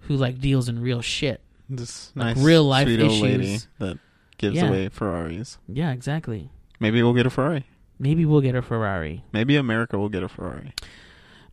[0.00, 1.40] who like deals in real shit.
[1.68, 3.68] this like nice, real life sweet old lady issues.
[3.78, 3.98] that
[4.38, 4.68] gives Yeah.
[4.68, 5.58] away Ferraris.
[5.68, 6.50] Yeah, exactly.
[6.80, 7.64] Maybe we'll get a Ferrari.
[7.98, 9.24] Maybe we'll get a Ferrari.
[9.32, 10.74] Maybe America will get a Ferrari.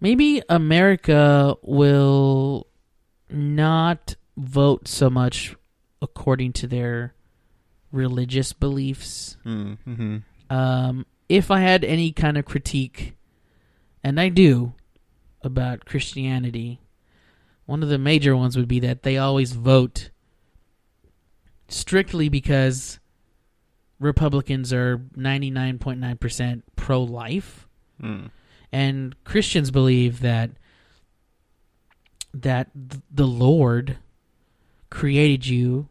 [0.02, 2.68] Maybe America will
[3.30, 5.56] not vote so much
[6.02, 7.14] according to their
[7.92, 9.38] religious beliefs.
[9.46, 10.18] Mm-hmm.
[10.50, 13.16] Um, if I had any kind of critique,
[14.04, 14.74] and I do,
[15.44, 16.82] about Christianity,
[17.66, 20.10] one of the major ones would be that they always vote
[21.68, 23.00] strictly because
[24.00, 27.66] Republicans are 99.9% pro life
[28.02, 28.32] Mm.
[28.72, 30.52] and Christians believe that
[32.34, 33.98] that the Lord
[34.90, 35.90] created you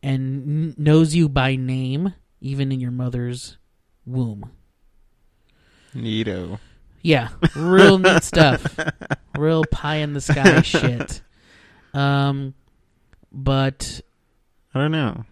[0.00, 3.58] and kn- knows you by name even in your mother's
[4.06, 4.50] womb.
[5.94, 6.58] Neato.
[7.02, 8.78] Yeah, real neat stuff.
[9.36, 11.22] Real pie in the sky shit.
[11.94, 12.54] Um
[13.32, 14.00] but
[14.74, 15.24] I don't know.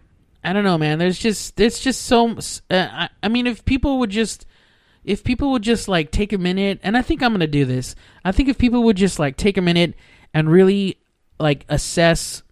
[0.43, 0.99] I don't know, man.
[0.99, 2.37] There's just there's just so.
[2.69, 4.45] Uh, I, I mean, if people would just,
[5.03, 7.95] if people would just like take a minute, and I think I'm gonna do this.
[8.23, 9.95] I think if people would just like take a minute
[10.33, 10.97] and really
[11.39, 12.43] like assess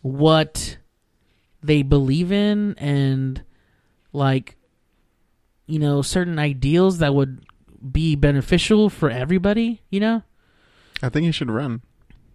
[0.00, 0.78] what
[1.62, 3.42] they believe in and
[4.12, 4.56] like
[5.68, 7.44] you know certain ideals that would
[7.92, 9.82] be beneficial for everybody.
[9.90, 10.22] You know,
[11.02, 11.82] I think you should run.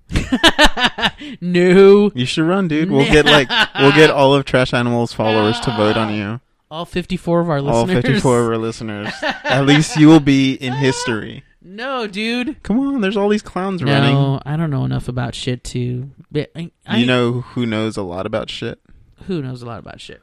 [1.41, 2.91] no, You should run, dude.
[2.91, 6.39] We'll get like we'll get all of Trash Animals followers to vote on you.
[6.69, 8.04] all 54 of our All listeners.
[8.04, 9.13] 54 of our listeners.
[9.43, 11.43] At least you will be in history.
[11.62, 12.62] No, dude.
[12.63, 14.41] Come on, there's all these clowns No, running.
[14.46, 16.12] I don't know enough about shit to.
[16.36, 18.80] I, I, you know who knows a lot about shit?
[19.28, 20.22] who knows a lot about shit?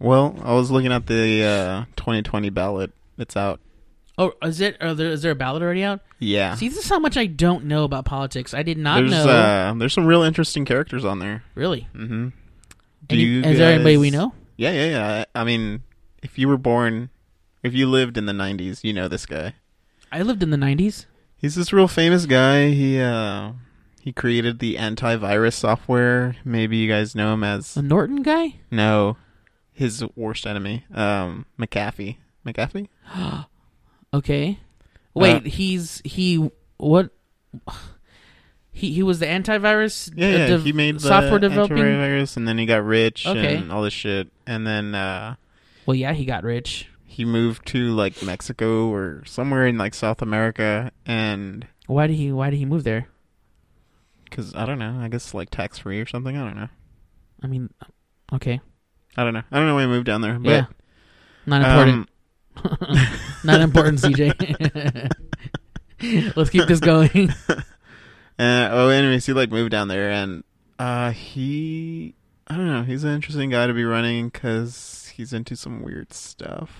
[0.00, 2.92] Well, I was looking at the uh, 2020 ballot.
[3.18, 3.60] It's out.
[4.16, 4.76] Oh, is it?
[4.80, 6.00] Are there, is there a ballot already out?
[6.18, 6.54] Yeah.
[6.56, 8.52] See, this is how much I don't know about politics.
[8.54, 9.28] I did not there's know.
[9.28, 11.44] uh there's some real interesting characters on there.
[11.54, 11.86] really?
[11.94, 12.28] Mm-hmm.
[13.10, 14.34] Any- is there anybody we know?
[14.56, 15.24] Yeah, yeah, yeah.
[15.34, 15.82] I I mean,
[16.22, 17.10] if you were born,
[17.62, 19.54] if you lived in the 90s, you know this guy.
[20.10, 21.04] I lived in the '90s.
[21.36, 22.70] He's this real famous guy.
[22.70, 23.52] He uh
[24.00, 26.34] he created the antivirus software.
[26.44, 28.56] Maybe you guys know him as The Norton guy.
[28.70, 29.16] no,
[29.78, 32.16] his worst enemy, um McAfee.
[32.46, 32.88] McAfee?
[34.14, 34.58] Okay.
[35.14, 37.10] Wait, Uh, he's he what?
[38.70, 40.10] He he was the antivirus.
[40.16, 40.46] Yeah, uh, yeah.
[40.46, 41.76] dev- he made the software developing.
[41.78, 43.56] antivirus, and then he got rich Okay.
[43.56, 44.28] and all this shit.
[44.46, 45.34] And then uh
[45.84, 46.88] Well, yeah, he got rich.
[47.04, 52.30] he moved to like Mexico or somewhere in like South America, and Why did he
[52.32, 53.08] Why did he move there?
[54.24, 56.36] because I don't know, I guess like tax free or something.
[56.36, 56.68] I don't know.
[57.42, 57.70] I mean,
[58.32, 58.60] okay,
[59.16, 59.42] I don't know.
[59.50, 60.66] I don't know why he moved down there, but yeah,
[61.46, 62.08] not important.
[62.08, 62.08] um,
[63.44, 65.10] Not important, CJ.
[66.36, 67.32] Let's keep this going.
[68.40, 70.44] Uh, oh, anyways, he like moved down there, and
[70.78, 72.14] uh, he,
[72.46, 76.12] I don't know, he's an interesting guy to be running because he's into some weird
[76.12, 76.70] stuff,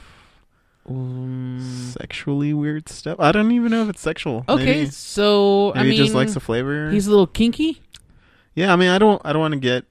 [0.88, 1.58] Um,
[1.98, 3.18] sexually weird stuff.
[3.18, 4.44] I don't even know if it's sexual.
[4.48, 6.92] okay, maybe, so I maybe mean, he just likes the flavor.
[6.92, 7.82] he's a little kinky.
[8.54, 9.84] yeah, I mean, I don't, I don't want to get,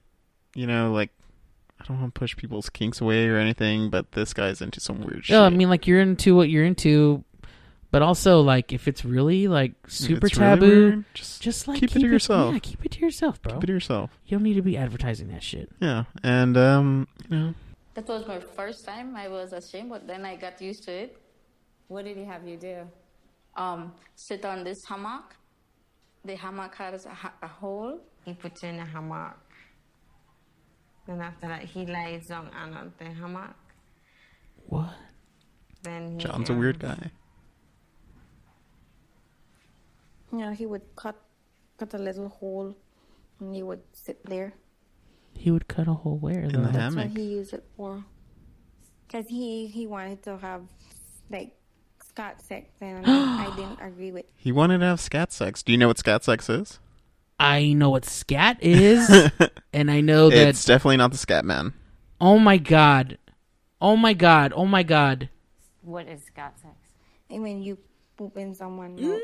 [0.54, 1.10] you know, like,
[1.80, 5.00] I don't want to push people's kinks away or anything, but this guy's into some
[5.00, 5.34] weird shit.
[5.34, 7.24] Yeah, I mean, like you're into what you're into,
[7.90, 11.80] but also like if it's really like super it's really taboo, weird, just just like
[11.80, 12.52] keep it to yourself.
[12.52, 13.54] Yeah, keep it to yourself, bro.
[13.54, 14.10] keep it to yourself.
[14.26, 15.70] You don't need to be advertising that shit.
[15.80, 17.54] Yeah, and um, you know,
[17.94, 19.16] That was my first time.
[19.16, 21.16] I was ashamed, but then I got used to it.
[21.86, 22.76] What did he have you do?
[23.56, 25.34] Um, sit on this hammock.
[26.24, 28.00] The hammock has a, ha- a hole.
[28.24, 29.36] He puts you in a hammock.
[31.08, 33.56] Then after that, he lies down on the hammock.
[34.66, 34.90] What?
[35.82, 37.10] Then he, John's a um, weird guy.
[40.30, 41.16] You know, he would cut
[41.78, 42.76] cut a little hole,
[43.40, 44.52] and he would sit there.
[45.32, 47.16] He would cut a hole where In the That's what hammock.
[47.16, 48.04] he used it for.
[49.10, 50.68] Cause he he wanted to have
[51.30, 51.56] like
[52.06, 54.26] Scott sex, and I didn't agree with.
[54.36, 55.62] He wanted to have scat sex.
[55.62, 56.80] Do you know what scat sex is?
[57.38, 59.08] I know what scat is,
[59.72, 60.48] and I know that.
[60.48, 61.72] It's definitely not the scat man.
[62.20, 63.18] Oh my god!
[63.80, 64.52] Oh my god!
[64.56, 65.28] Oh my god!
[65.82, 66.74] What is scat sex?
[67.30, 67.78] And when you
[68.16, 69.20] poop in someone, mouth,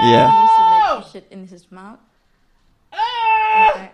[0.00, 0.30] Yeah.
[0.30, 1.98] he used to make shit in his mouth.
[2.92, 3.90] Ah!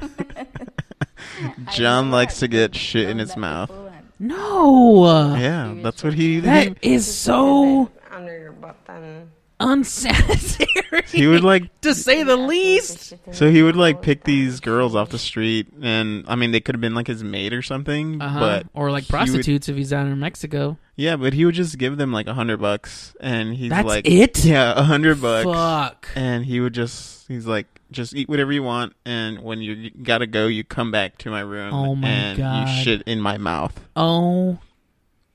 [1.74, 3.70] John likes to get shit in his mouth.
[4.18, 6.40] No, Yeah, that's what he.
[6.40, 9.28] that he, is so Under your butt and
[9.62, 11.02] unsanitary.
[11.08, 11.68] he would like.
[11.82, 13.14] to say the least.
[13.32, 16.74] So he would like pick these girls off the street, and I mean they could
[16.74, 18.38] have been like his maid or something, Uh-huh.
[18.40, 20.78] but or like he would- prostitutes if he's down in Mexico.
[20.96, 24.06] yeah, but he would just give them like a hundred bucks, and he's That's like,
[24.08, 24.44] it?
[24.44, 25.44] Yeah, a hundred bucks.
[25.44, 26.08] Fuck.
[26.14, 29.90] And he would just, he's like, just eat whatever you want, and when you, you
[29.90, 32.68] gotta go, you come back to my room, Oh my and God.
[32.68, 33.78] you shit in my mouth.
[33.96, 34.58] Oh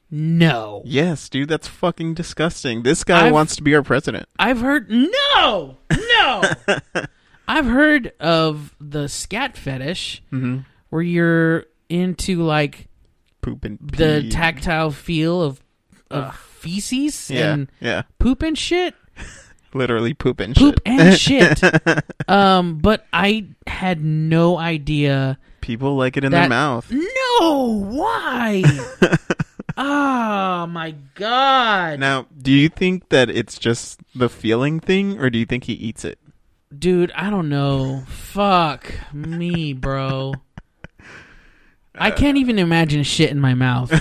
[0.10, 0.82] no!
[0.86, 2.84] Yes, dude, that's fucking disgusting.
[2.84, 4.28] This guy I've- wants to be our president.
[4.40, 6.44] I've heard no, no.
[7.48, 10.66] I've heard of the scat fetish, Mhm.
[10.90, 12.88] where you're into like
[13.42, 15.62] Poop and the tactile feel of
[16.12, 18.02] of feces Yeah, and yeah.
[18.20, 18.94] poop and shit.
[19.74, 21.00] Literally poop and Poop shit.
[21.00, 21.64] and shit.
[22.30, 25.38] Um, but I had no idea.
[25.62, 26.92] People like it in that- their mouth.
[26.92, 28.64] No, why?
[29.78, 35.38] Oh my god, Now, do you think that it's just the feeling thing, or do
[35.38, 36.20] you think he eats it?
[36.78, 37.12] dude!
[37.16, 38.04] I don't know.
[38.08, 40.34] Fuck me, bro.
[41.96, 43.92] I can't even imagine shit in my mouth.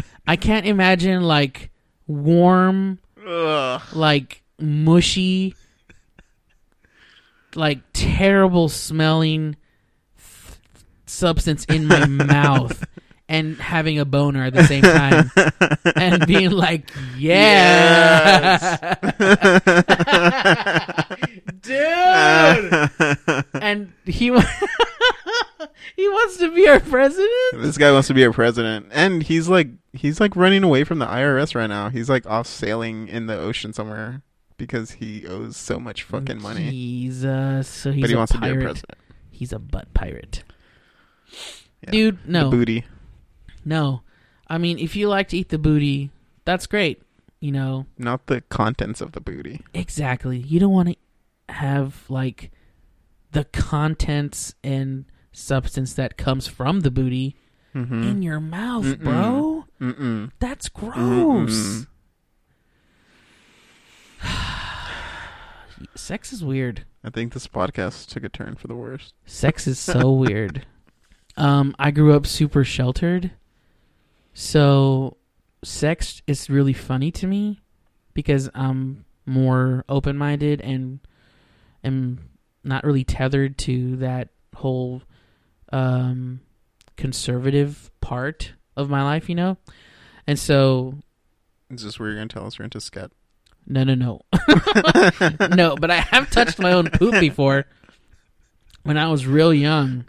[0.26, 1.70] I can't imagine like
[2.06, 3.82] warm, Ugh.
[3.92, 5.54] like mushy,
[7.54, 9.56] like terrible smelling
[10.16, 10.58] th-
[11.06, 12.84] substance in my mouth
[13.28, 15.30] and having a boner at the same time
[15.96, 18.96] and being like, yeah.
[21.62, 22.90] Dude.
[23.54, 24.26] and he
[25.96, 27.30] he wants to be our president?
[27.62, 30.98] This guy wants to be our president, and he's like he's like running away from
[30.98, 31.88] the IRS right now.
[31.88, 34.22] He's like off sailing in the ocean somewhere
[34.58, 36.70] because he owes so much fucking money.
[36.70, 37.68] Jesus.
[37.68, 38.56] So he's but he a wants to be pirate.
[38.58, 38.98] our president.
[39.30, 40.44] He's a butt pirate.
[41.82, 41.90] Yeah.
[41.90, 42.50] Dude, The no.
[42.50, 42.84] booty.
[43.66, 44.00] No.
[44.48, 46.10] I mean, if you like to eat the booty,
[46.46, 47.02] that's great.
[47.40, 49.60] You know, Not the contents of the booty.
[49.74, 50.38] exactly.
[50.38, 50.96] You don't want to
[51.52, 52.50] have like
[53.32, 57.36] the contents and substance that comes from the booty
[57.74, 58.08] Mhm.
[58.10, 59.02] in your mouth, Mm-mm.
[59.04, 59.64] bro.
[59.80, 60.30] Mm-mm.
[60.38, 61.86] That's gross.
[65.94, 66.84] Sex is weird.
[67.04, 69.12] I think this podcast took a turn for the worst.
[69.26, 70.64] Sex is so weird.
[71.36, 73.30] Um, I grew up super sheltered,
[74.38, 75.16] so
[75.64, 77.58] sex is really funny to me
[78.12, 81.00] because I'm more open minded and
[81.82, 82.18] am
[82.62, 85.02] not really tethered to that whole
[85.72, 86.40] um,
[86.98, 89.56] conservative part of my life, you know.
[90.26, 90.98] And so,
[91.70, 93.12] Is this where you're gonna tell us you're into scat?
[93.66, 94.20] no, no, no,
[95.56, 95.76] no.
[95.76, 97.64] But I have touched my own poop before
[98.82, 100.04] when I was real young.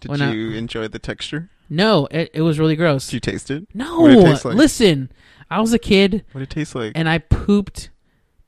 [0.00, 1.50] Did When I- you enjoy the texture?
[1.70, 3.06] No, it, it was really gross.
[3.06, 3.66] Did you taste it?
[3.74, 4.54] No, What did it taste like?
[4.56, 5.12] listen.
[5.50, 6.24] I was a kid.
[6.32, 6.92] What did it taste like?
[6.94, 7.90] And I pooped,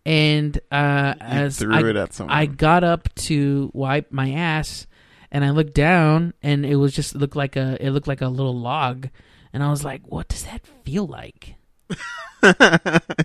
[0.04, 2.37] and uh, as threw I, it at someone.
[2.37, 4.87] I got up to wipe my ass,
[5.30, 8.28] and I looked down, and it was just looked like a it looked like a
[8.28, 9.09] little log,
[9.52, 11.54] and I was like, "What does that feel like?"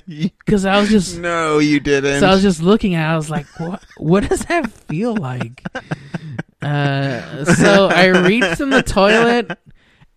[0.07, 2.19] Because I was just no, you didn't.
[2.19, 3.09] so I was just looking at.
[3.09, 3.83] it, I was like, "What?
[3.97, 5.63] What does that feel like?"
[6.61, 9.55] Uh, so I reached in the toilet,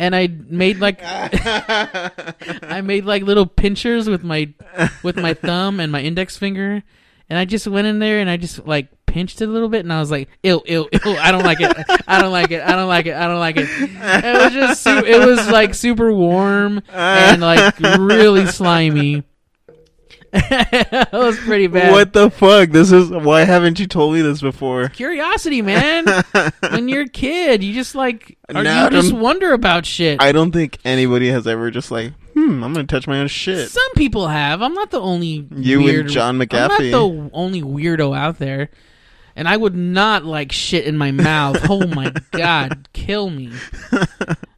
[0.01, 4.53] and I made like I made like little pinchers with my
[5.03, 6.83] with my thumb and my index finger,
[7.29, 9.81] and I just went in there and I just like pinched it a little bit,
[9.81, 11.17] and I was like, "Ew, ew, ew!
[11.17, 11.75] I don't like it!
[12.07, 12.63] I don't like it!
[12.63, 13.15] I don't like it!
[13.15, 18.47] I don't like it!" It was just it was like super warm and like really
[18.47, 19.25] slimy.
[20.33, 21.93] it was pretty bad.
[21.93, 22.71] What the fuck?
[22.71, 24.89] This is why haven't you told me this before?
[24.91, 26.05] Curiosity, man.
[26.71, 30.21] when you're a kid, you just like, you just I'm- wonder about shit.
[30.23, 33.71] I don't think anybody has ever just like, hmm, I'm gonna touch my own shit.
[33.71, 34.61] Some people have.
[34.63, 38.71] I'm not the only You and weird, John I'm not the only weirdo out there.
[39.35, 41.59] And I would not like shit in my mouth.
[41.71, 43.53] oh my god, kill me.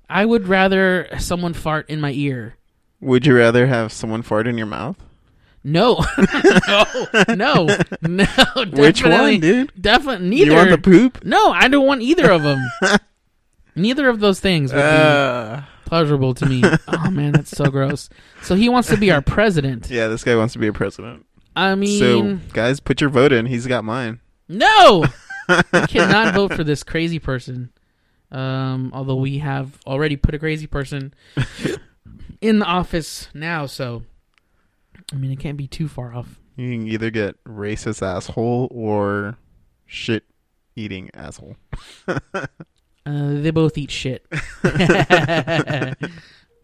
[0.09, 2.57] I would rather someone fart in my ear.
[3.01, 4.97] Would you rather have someone fart in your mouth?
[5.65, 6.03] No,
[6.57, 6.85] no,
[7.35, 7.67] no,
[8.03, 8.27] no.
[8.73, 9.73] Which one, dude?
[9.79, 10.51] Definitely neither.
[10.53, 11.23] You want the poop?
[11.23, 12.59] No, I don't want either of them.
[13.77, 15.61] neither of those things would be Uh.
[15.85, 16.63] pleasurable to me.
[16.89, 18.09] Oh man, that's so gross.
[18.43, 19.91] So he wants to be our president.
[19.91, 21.27] Yeah, this guy wants to be a president.
[21.55, 23.45] I mean, so guys, put your vote in.
[23.45, 24.21] He's got mine.
[24.49, 25.05] no,
[25.73, 27.71] we cannot vote for this crazy person.
[28.33, 31.13] Um, although we have already put a crazy person
[32.41, 34.05] in the office now, so
[35.13, 36.39] I mean, it can't be too far off.
[36.57, 39.39] You can either get racist asshole or
[39.87, 40.25] shit
[40.77, 41.57] eating asshole.
[43.07, 44.27] Uh, they both eat shit.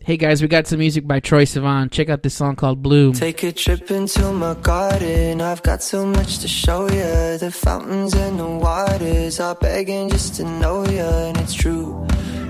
[0.04, 1.90] hey guys, we got some music by Troye Sivan.
[1.90, 3.14] Check out this song called Bloom.
[3.14, 5.40] Take a trip into my garden.
[5.40, 7.38] I've got so much to show you.
[7.38, 11.00] The fountains and the waters are begging just to know you.
[11.00, 12.06] And it's true,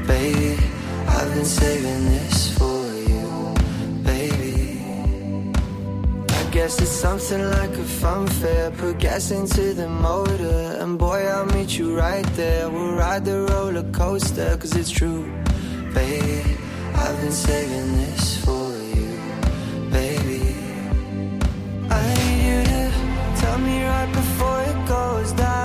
[0.07, 0.61] baby.
[1.07, 2.86] I've been saving this for
[6.57, 8.71] guess it's something like a fun fair.
[8.71, 10.79] Put gas into the motor.
[10.81, 12.71] And boy, I'll meet you right there.
[12.71, 14.57] We'll ride the roller coaster.
[14.57, 15.25] Cause it's true,
[15.93, 16.57] baby.
[16.95, 19.11] I've been saving this for you,
[19.99, 20.45] baby.
[21.91, 22.85] I need you to
[23.41, 25.56] tell me right before it goes down.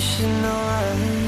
[0.00, 1.19] You should know I.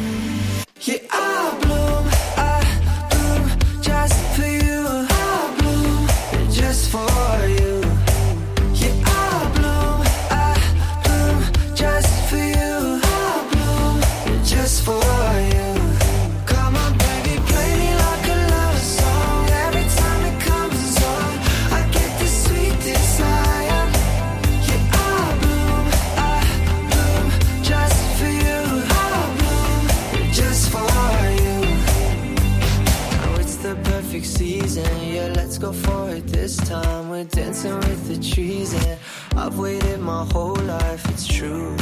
[37.30, 38.98] Dancing with the trees, and
[39.36, 41.08] I've waited my whole life.
[41.08, 41.76] It's true,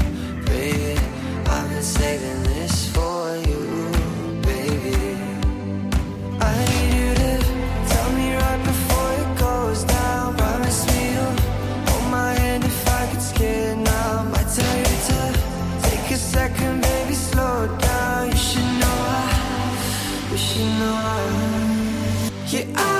[0.45, 1.01] baby.
[1.47, 3.91] I've been saving this for you,
[4.43, 5.16] baby.
[6.41, 7.32] I need you to
[7.88, 10.36] tell me right before it goes down.
[10.36, 11.36] Promise me you'll
[11.88, 14.24] hold my hand if I get scared now.
[14.24, 15.20] Might tell you to
[15.88, 18.30] take a second, baby, slow down.
[18.30, 21.20] You should know I, you should know I.
[22.47, 22.99] Yeah, I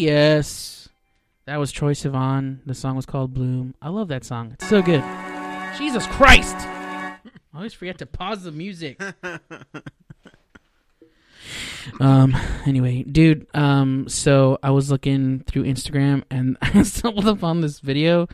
[0.00, 0.88] yes,
[1.46, 2.60] that was Troye Sivan.
[2.64, 3.74] The song was called Bloom.
[3.82, 4.52] I love that song.
[4.52, 5.04] It's so good.
[5.76, 6.56] Jesus Christ!
[6.56, 7.18] I
[7.54, 9.00] always forget to pause the music.
[12.00, 12.36] um.
[12.66, 13.46] Anyway, dude.
[13.54, 14.08] Um.
[14.08, 18.28] So I was looking through Instagram and I stumbled upon this video.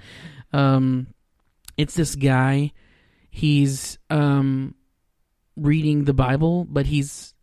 [0.52, 1.08] Um.
[1.76, 2.72] It's this guy.
[3.30, 4.74] He's um
[5.56, 7.34] reading the Bible, but he's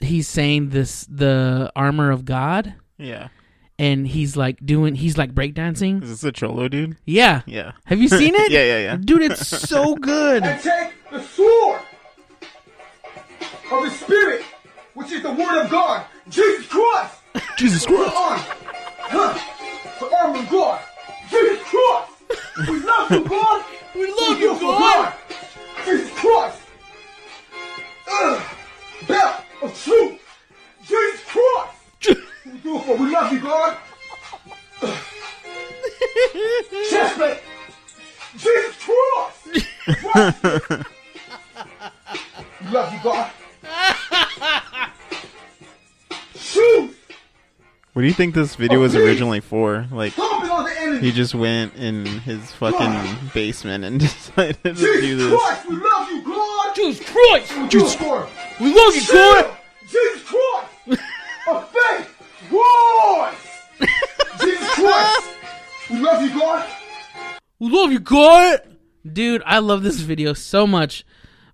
[0.00, 2.74] he's saying this the armor of God.
[3.02, 3.28] Yeah.
[3.78, 6.02] And he's like doing he's like breakdancing.
[6.02, 6.96] Is this a cholo dude?
[7.04, 7.42] Yeah.
[7.46, 7.72] Yeah.
[7.86, 8.50] Have you seen it?
[8.52, 8.96] Yeah, yeah, yeah.
[8.96, 10.42] Dude, it's so good.
[10.44, 11.80] And take the sword
[13.72, 14.42] of the Spirit,
[14.94, 17.14] which is the Word of God, Jesus Christ.
[17.56, 18.38] Jesus Put on,
[18.98, 19.38] huh?
[19.98, 20.80] The armor of God,
[21.30, 22.68] Jesus Christ.
[22.68, 23.64] We love you, God.
[23.94, 25.12] We love you, God.
[25.84, 26.62] Jesus Christ.
[28.10, 28.42] Ugh.
[29.06, 30.20] Belt of truth,
[30.82, 32.22] Jesus Christ.
[32.64, 32.96] We do it for.
[32.96, 33.76] We love you, God.
[34.82, 34.98] Ugh.
[36.90, 37.38] Chestplate,
[38.36, 39.46] Jesus Christ.
[42.64, 43.30] We love you, God.
[46.36, 46.96] Shoot!
[47.92, 49.86] What do you think this video was oh, originally for?
[49.90, 51.00] Like, Stomping on the enemy.
[51.00, 55.40] he just went in his fucking basement and decided to do Jesus this.
[55.40, 56.74] Christ, we love you, God.
[56.74, 57.56] Jesus Christ.
[57.58, 58.24] We Jesus- do.
[58.60, 59.56] We love you, God.
[67.70, 68.60] Love you, God.
[69.10, 71.04] Dude, I love this video so much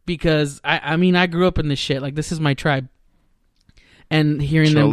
[0.06, 2.02] because I I mean I grew up in this shit.
[2.02, 2.88] Like this is my tribe.
[4.10, 4.92] And hearing them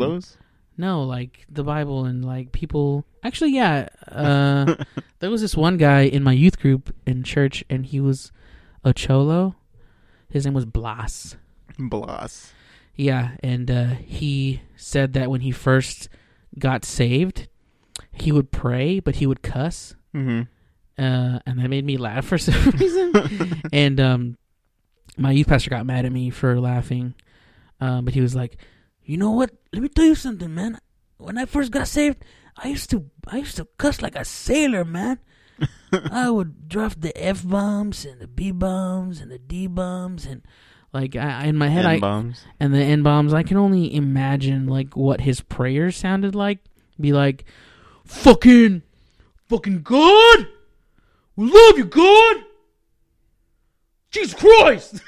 [0.77, 3.87] No, like the Bible and like people actually yeah.
[4.09, 4.75] Uh
[5.19, 8.31] there was this one guy in my youth group in church and he was
[8.83, 9.55] a cholo.
[10.29, 11.37] His name was Blas.
[11.77, 12.51] Blas.
[12.95, 16.07] Yeah, and uh, he said that when he first
[16.57, 17.47] got saved,
[18.13, 19.95] he would pray, but he would cuss.
[20.13, 20.47] Mhm.
[20.97, 23.61] Uh, and that made me laugh for some reason.
[23.73, 24.37] and um,
[25.17, 27.13] my youth pastor got mad at me for laughing,
[27.81, 28.57] um, but he was like,
[29.03, 29.51] "You know what?
[29.73, 30.79] Let me tell you something, man.
[31.17, 32.23] When I first got saved,
[32.57, 35.19] I used to I used to cuss like a sailor, man.
[36.11, 40.41] I would drop the f bombs and the b bombs and the d bombs and."
[40.93, 42.45] Like I, in my head, I N-bombs.
[42.57, 43.33] and the n bombs.
[43.33, 46.59] I can only imagine like what his prayers sounded like.
[46.97, 47.43] Be like,
[48.05, 48.81] fucking,
[49.49, 50.47] fucking God,
[51.35, 52.37] we love you, God.
[54.11, 55.01] Jesus Christ.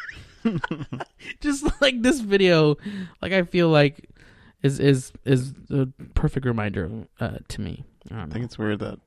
[1.41, 2.75] Just like this video,
[3.21, 4.09] like I feel like
[4.63, 7.85] is is is a perfect reminder uh, to me.
[8.11, 8.99] I don't I think it's weird that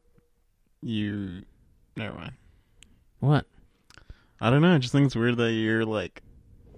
[0.83, 1.43] you.
[1.97, 2.33] Never mind.
[3.19, 3.47] What?
[4.41, 4.75] I don't know.
[4.75, 6.23] I just think it's weird that you're like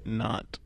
[0.05, 0.59] not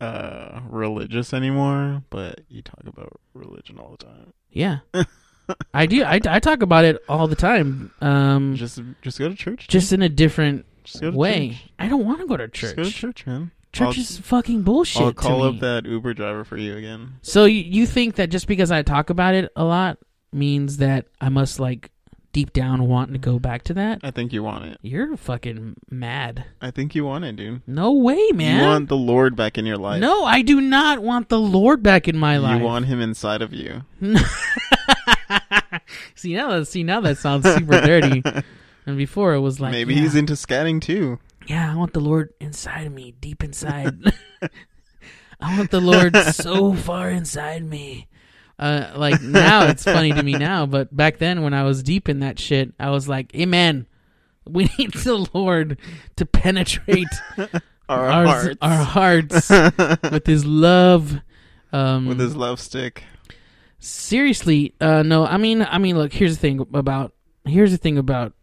[0.00, 4.32] uh religious anymore, but you talk about religion all the time.
[4.50, 4.78] Yeah,
[5.74, 6.02] I do.
[6.04, 7.92] I, I talk about it all the time.
[8.00, 9.68] Um, Just just go to church.
[9.68, 11.50] just in a different Just go to way.
[11.50, 11.68] church.
[11.78, 12.74] I don't want to go to church.
[12.74, 13.50] Just go to church, man.
[13.72, 15.02] Church I'll- is fucking bullshit.
[15.02, 17.14] I'll call up that Uber driver for you again.
[17.22, 19.98] So you, you think that just because I talk about it a lot
[20.32, 21.90] means that I must like
[22.32, 24.00] deep down want to go back to that?
[24.04, 24.78] I think you want it.
[24.82, 26.44] You're fucking mad.
[26.60, 27.62] I think you want it, dude.
[27.66, 28.60] No way, man.
[28.60, 30.00] You want the Lord back in your life.
[30.00, 32.58] no, I do not want the Lord back in my you life.
[32.60, 33.82] You want him inside of you.
[36.14, 38.22] see now that see now that sounds super dirty.
[38.86, 41.18] And before it was like Maybe yeah, he's into scatting too.
[41.46, 43.94] Yeah, I want the Lord inside of me, deep inside.
[45.40, 48.08] I want the Lord so far inside me.
[48.58, 52.08] Uh, like now it's funny to me now, but back then when I was deep
[52.08, 53.86] in that shit, I was like, "Amen."
[54.48, 55.78] We need the Lord
[56.16, 57.06] to penetrate
[57.88, 58.56] Our our hearts.
[58.62, 59.50] our hearts
[60.10, 61.20] with His love.
[61.72, 63.04] Um, With his love stick.
[63.80, 65.26] Seriously, uh, no.
[65.26, 66.12] I mean, I mean, look.
[66.12, 67.12] Here's the thing about
[67.44, 68.34] here's the thing about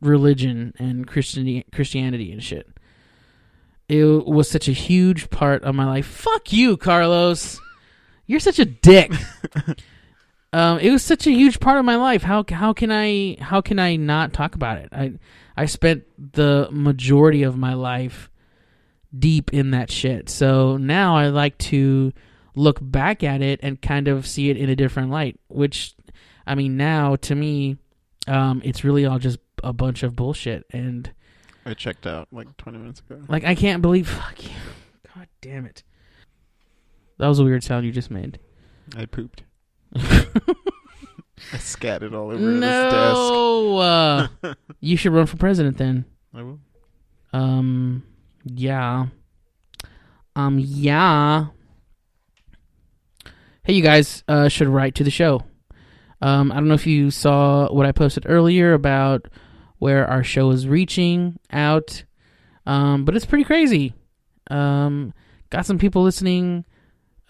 [0.00, 2.68] religion and Christianity, Christianity and shit.
[3.88, 6.06] It was such a huge part of my life.
[6.06, 7.60] Fuck you, Carlos.
[8.26, 9.12] You're such a dick.
[10.52, 12.22] um, it was such a huge part of my life.
[12.22, 14.88] How how can I how can I not talk about it?
[14.92, 15.12] I
[15.56, 18.30] I spent the majority of my life
[19.16, 20.30] deep in that shit.
[20.30, 22.12] So now I like to
[22.54, 25.38] look back at it and kind of see it in a different light.
[25.48, 25.94] Which,
[26.46, 27.78] I mean, now to me,
[28.26, 30.64] um, it's really all just a bunch of bullshit.
[30.70, 31.10] And
[31.64, 33.22] I checked out like 20 minutes ago.
[33.28, 34.08] like, I can't believe.
[34.08, 34.50] Fuck you.
[35.14, 35.82] God damn it.
[37.18, 38.38] That was a weird sound you just made.
[38.96, 39.44] I pooped.
[39.94, 44.28] I scattered all over his No, uh,
[44.80, 46.04] you should run for president then.
[46.34, 46.58] I will.
[47.32, 48.04] Um,
[48.44, 49.06] yeah.
[50.34, 51.46] Um, yeah.
[53.64, 55.44] Hey, you guys uh, should write to the show.
[56.20, 59.28] Um, I don't know if you saw what I posted earlier about
[59.78, 62.02] where our show is reaching out,
[62.66, 63.94] um, but it's pretty crazy.
[64.50, 65.14] Um,
[65.50, 66.64] got some people listening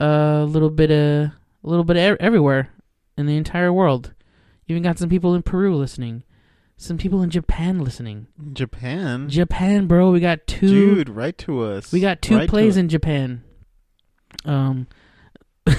[0.00, 2.72] a little bit uh, a little bit everywhere
[3.18, 4.14] in the entire world.
[4.68, 6.22] Even got some people in Peru listening.
[6.78, 8.28] Some people in Japan listening.
[8.54, 9.28] Japan?
[9.28, 10.10] Japan, bro.
[10.10, 10.94] We got two.
[10.94, 11.92] Dude, write to us.
[11.92, 13.44] We got two Write plays in Japan.
[14.46, 14.86] Um.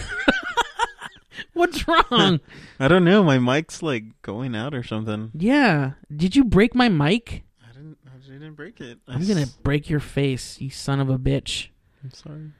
[1.54, 2.40] What's wrong?
[2.80, 3.24] I don't know.
[3.24, 5.32] My mic's like going out or something.
[5.34, 5.92] yeah.
[6.16, 7.44] Did you break my mic?
[7.64, 7.98] I didn't.
[8.06, 9.00] I didn't break it.
[9.08, 11.68] I I'm gonna break your face, you son of a bitch.
[12.04, 12.52] I'm sorry.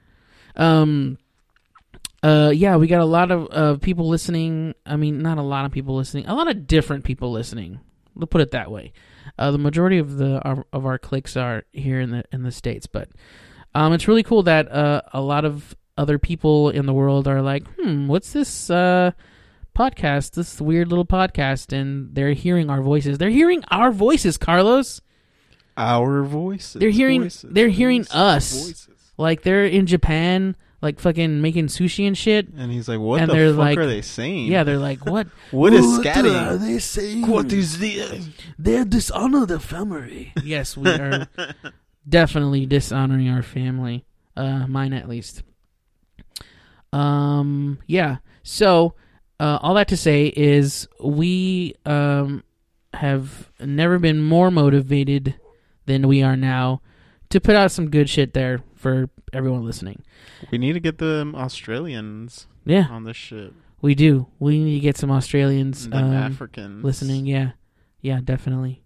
[0.56, 1.18] Um.
[2.22, 2.52] Uh.
[2.54, 4.74] Yeah, we got a lot of uh, people listening.
[4.86, 6.26] I mean, not a lot of people listening.
[6.26, 7.80] A lot of different people listening.
[8.14, 8.92] We'll put it that way.
[9.38, 12.52] Uh, the majority of the our, of our clicks are here in the in the
[12.52, 13.08] states, but
[13.74, 17.42] um, it's really cool that uh, a lot of other people in the world are
[17.42, 19.12] like, hmm, what's this uh,
[19.76, 20.32] podcast?
[20.32, 23.18] This weird little podcast, and they're hearing our voices.
[23.18, 25.00] They're hearing our voices, Carlos.
[25.76, 26.80] Our voices.
[26.80, 27.22] They're hearing.
[27.22, 28.52] voices, they're hearing voices, us.
[28.66, 28.88] voices.
[29.16, 32.48] Like they're in Japan, like fucking making sushi and shit.
[32.48, 35.06] And he's like, "What and the they're fuck like, are they saying?" Yeah, they're like,
[35.06, 35.28] what?
[35.50, 37.26] What is What are they saying?
[37.28, 38.22] What is the?
[38.58, 40.32] They dishonor the family.
[40.42, 41.28] yes, we are
[42.08, 44.04] definitely dishonoring our family.
[44.36, 45.44] Uh, mine at least.
[46.94, 47.78] Um.
[47.86, 48.18] Yeah.
[48.42, 48.94] So,
[49.40, 52.44] uh, all that to say is we um
[52.92, 55.34] have never been more motivated
[55.86, 56.80] than we are now
[57.30, 60.02] to put out some good shit there for everyone listening.
[60.50, 62.46] We need to get the Australians.
[62.64, 62.86] Yeah.
[62.90, 63.52] On this shit.
[63.82, 64.28] We do.
[64.38, 66.82] We need to get some Australians, um, Africans.
[66.82, 67.26] listening.
[67.26, 67.50] Yeah,
[68.00, 68.82] yeah, definitely.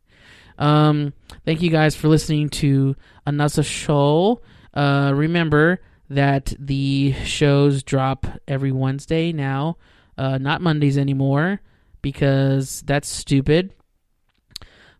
[0.58, 1.12] Um,
[1.44, 4.40] thank you guys for listening to another show.
[4.74, 5.80] Uh, remember
[6.10, 9.76] that the shows drop every Wednesday now,
[10.16, 11.60] uh, not Mondays anymore
[12.02, 13.74] because that's stupid.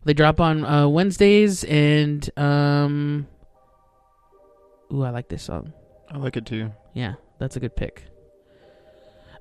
[0.05, 3.27] They drop on uh, Wednesdays, and um,
[4.93, 5.73] ooh, I like this song.
[6.09, 6.71] I like it too.
[6.93, 8.05] Yeah, that's a good pick.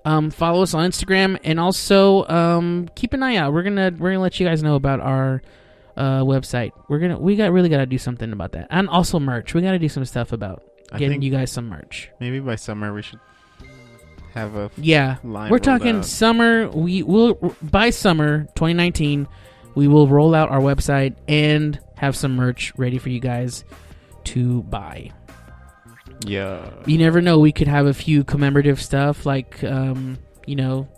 [0.04, 3.52] Um, follow us on Instagram, and also um, keep an eye out.
[3.52, 5.42] We're gonna we're gonna let you guys know about our
[5.96, 6.72] uh, website.
[6.88, 9.54] We're gonna we got really gotta do something about that, and also merch.
[9.54, 10.62] We gotta do some stuff about
[10.92, 12.10] I getting you guys some merch.
[12.20, 13.20] Maybe by summer we should
[14.34, 16.04] have a Yeah, line we're talking out.
[16.04, 16.68] summer.
[16.70, 19.26] We will by summer 2019.
[19.74, 23.64] We will roll out our website and have some merch ready for you guys
[24.24, 25.12] to buy.
[26.26, 26.68] Yeah.
[26.86, 27.38] You never know.
[27.38, 30.88] We could have a few commemorative stuff, like um, you know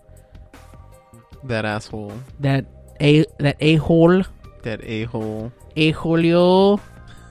[1.45, 2.13] That asshole.
[2.41, 2.65] that
[3.01, 4.23] a that a hole
[4.63, 5.53] That a hole.
[5.77, 6.81] a holio.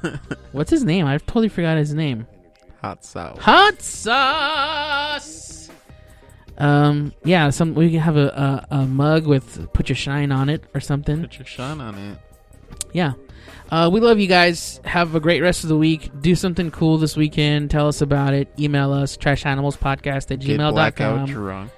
[0.51, 1.05] What's his name?
[1.07, 2.28] I've totally forgot his name.
[2.82, 3.38] Hot sauce.
[3.39, 5.69] Hot sauce.
[6.57, 10.49] Um, yeah, some we can have a, a a mug with "Put Your Shine" on
[10.49, 11.21] it or something.
[11.21, 12.17] Put your shine on it.
[12.91, 13.13] Yeah.
[13.71, 14.82] Uh, we love you guys.
[14.84, 16.09] Have a great rest of the week.
[16.21, 17.69] Do something cool this weekend.
[17.69, 18.49] Tell us about it.
[18.59, 21.25] Email us, trashanimalspodcast at Get blackout gmail.com.
[21.27, 21.71] drunk.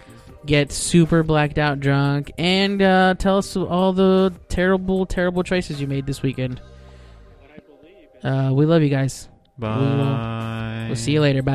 [0.46, 2.32] Get super blacked out drunk.
[2.38, 6.62] And uh, tell us all the terrible, terrible choices you made this weekend.
[8.24, 9.28] Uh, we love you guys.
[9.60, 9.68] Bye.
[10.92, 11.42] We'll see you later.
[11.42, 11.54] Bye.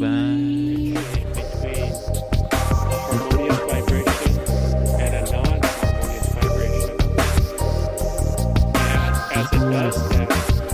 [0.00, 1.00] Bye.
[3.06, 4.38] harmonious vibration
[4.98, 6.90] and a non-harmonious vibration.
[8.74, 10.28] And as it does that,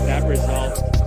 [0.06, 0.99] that results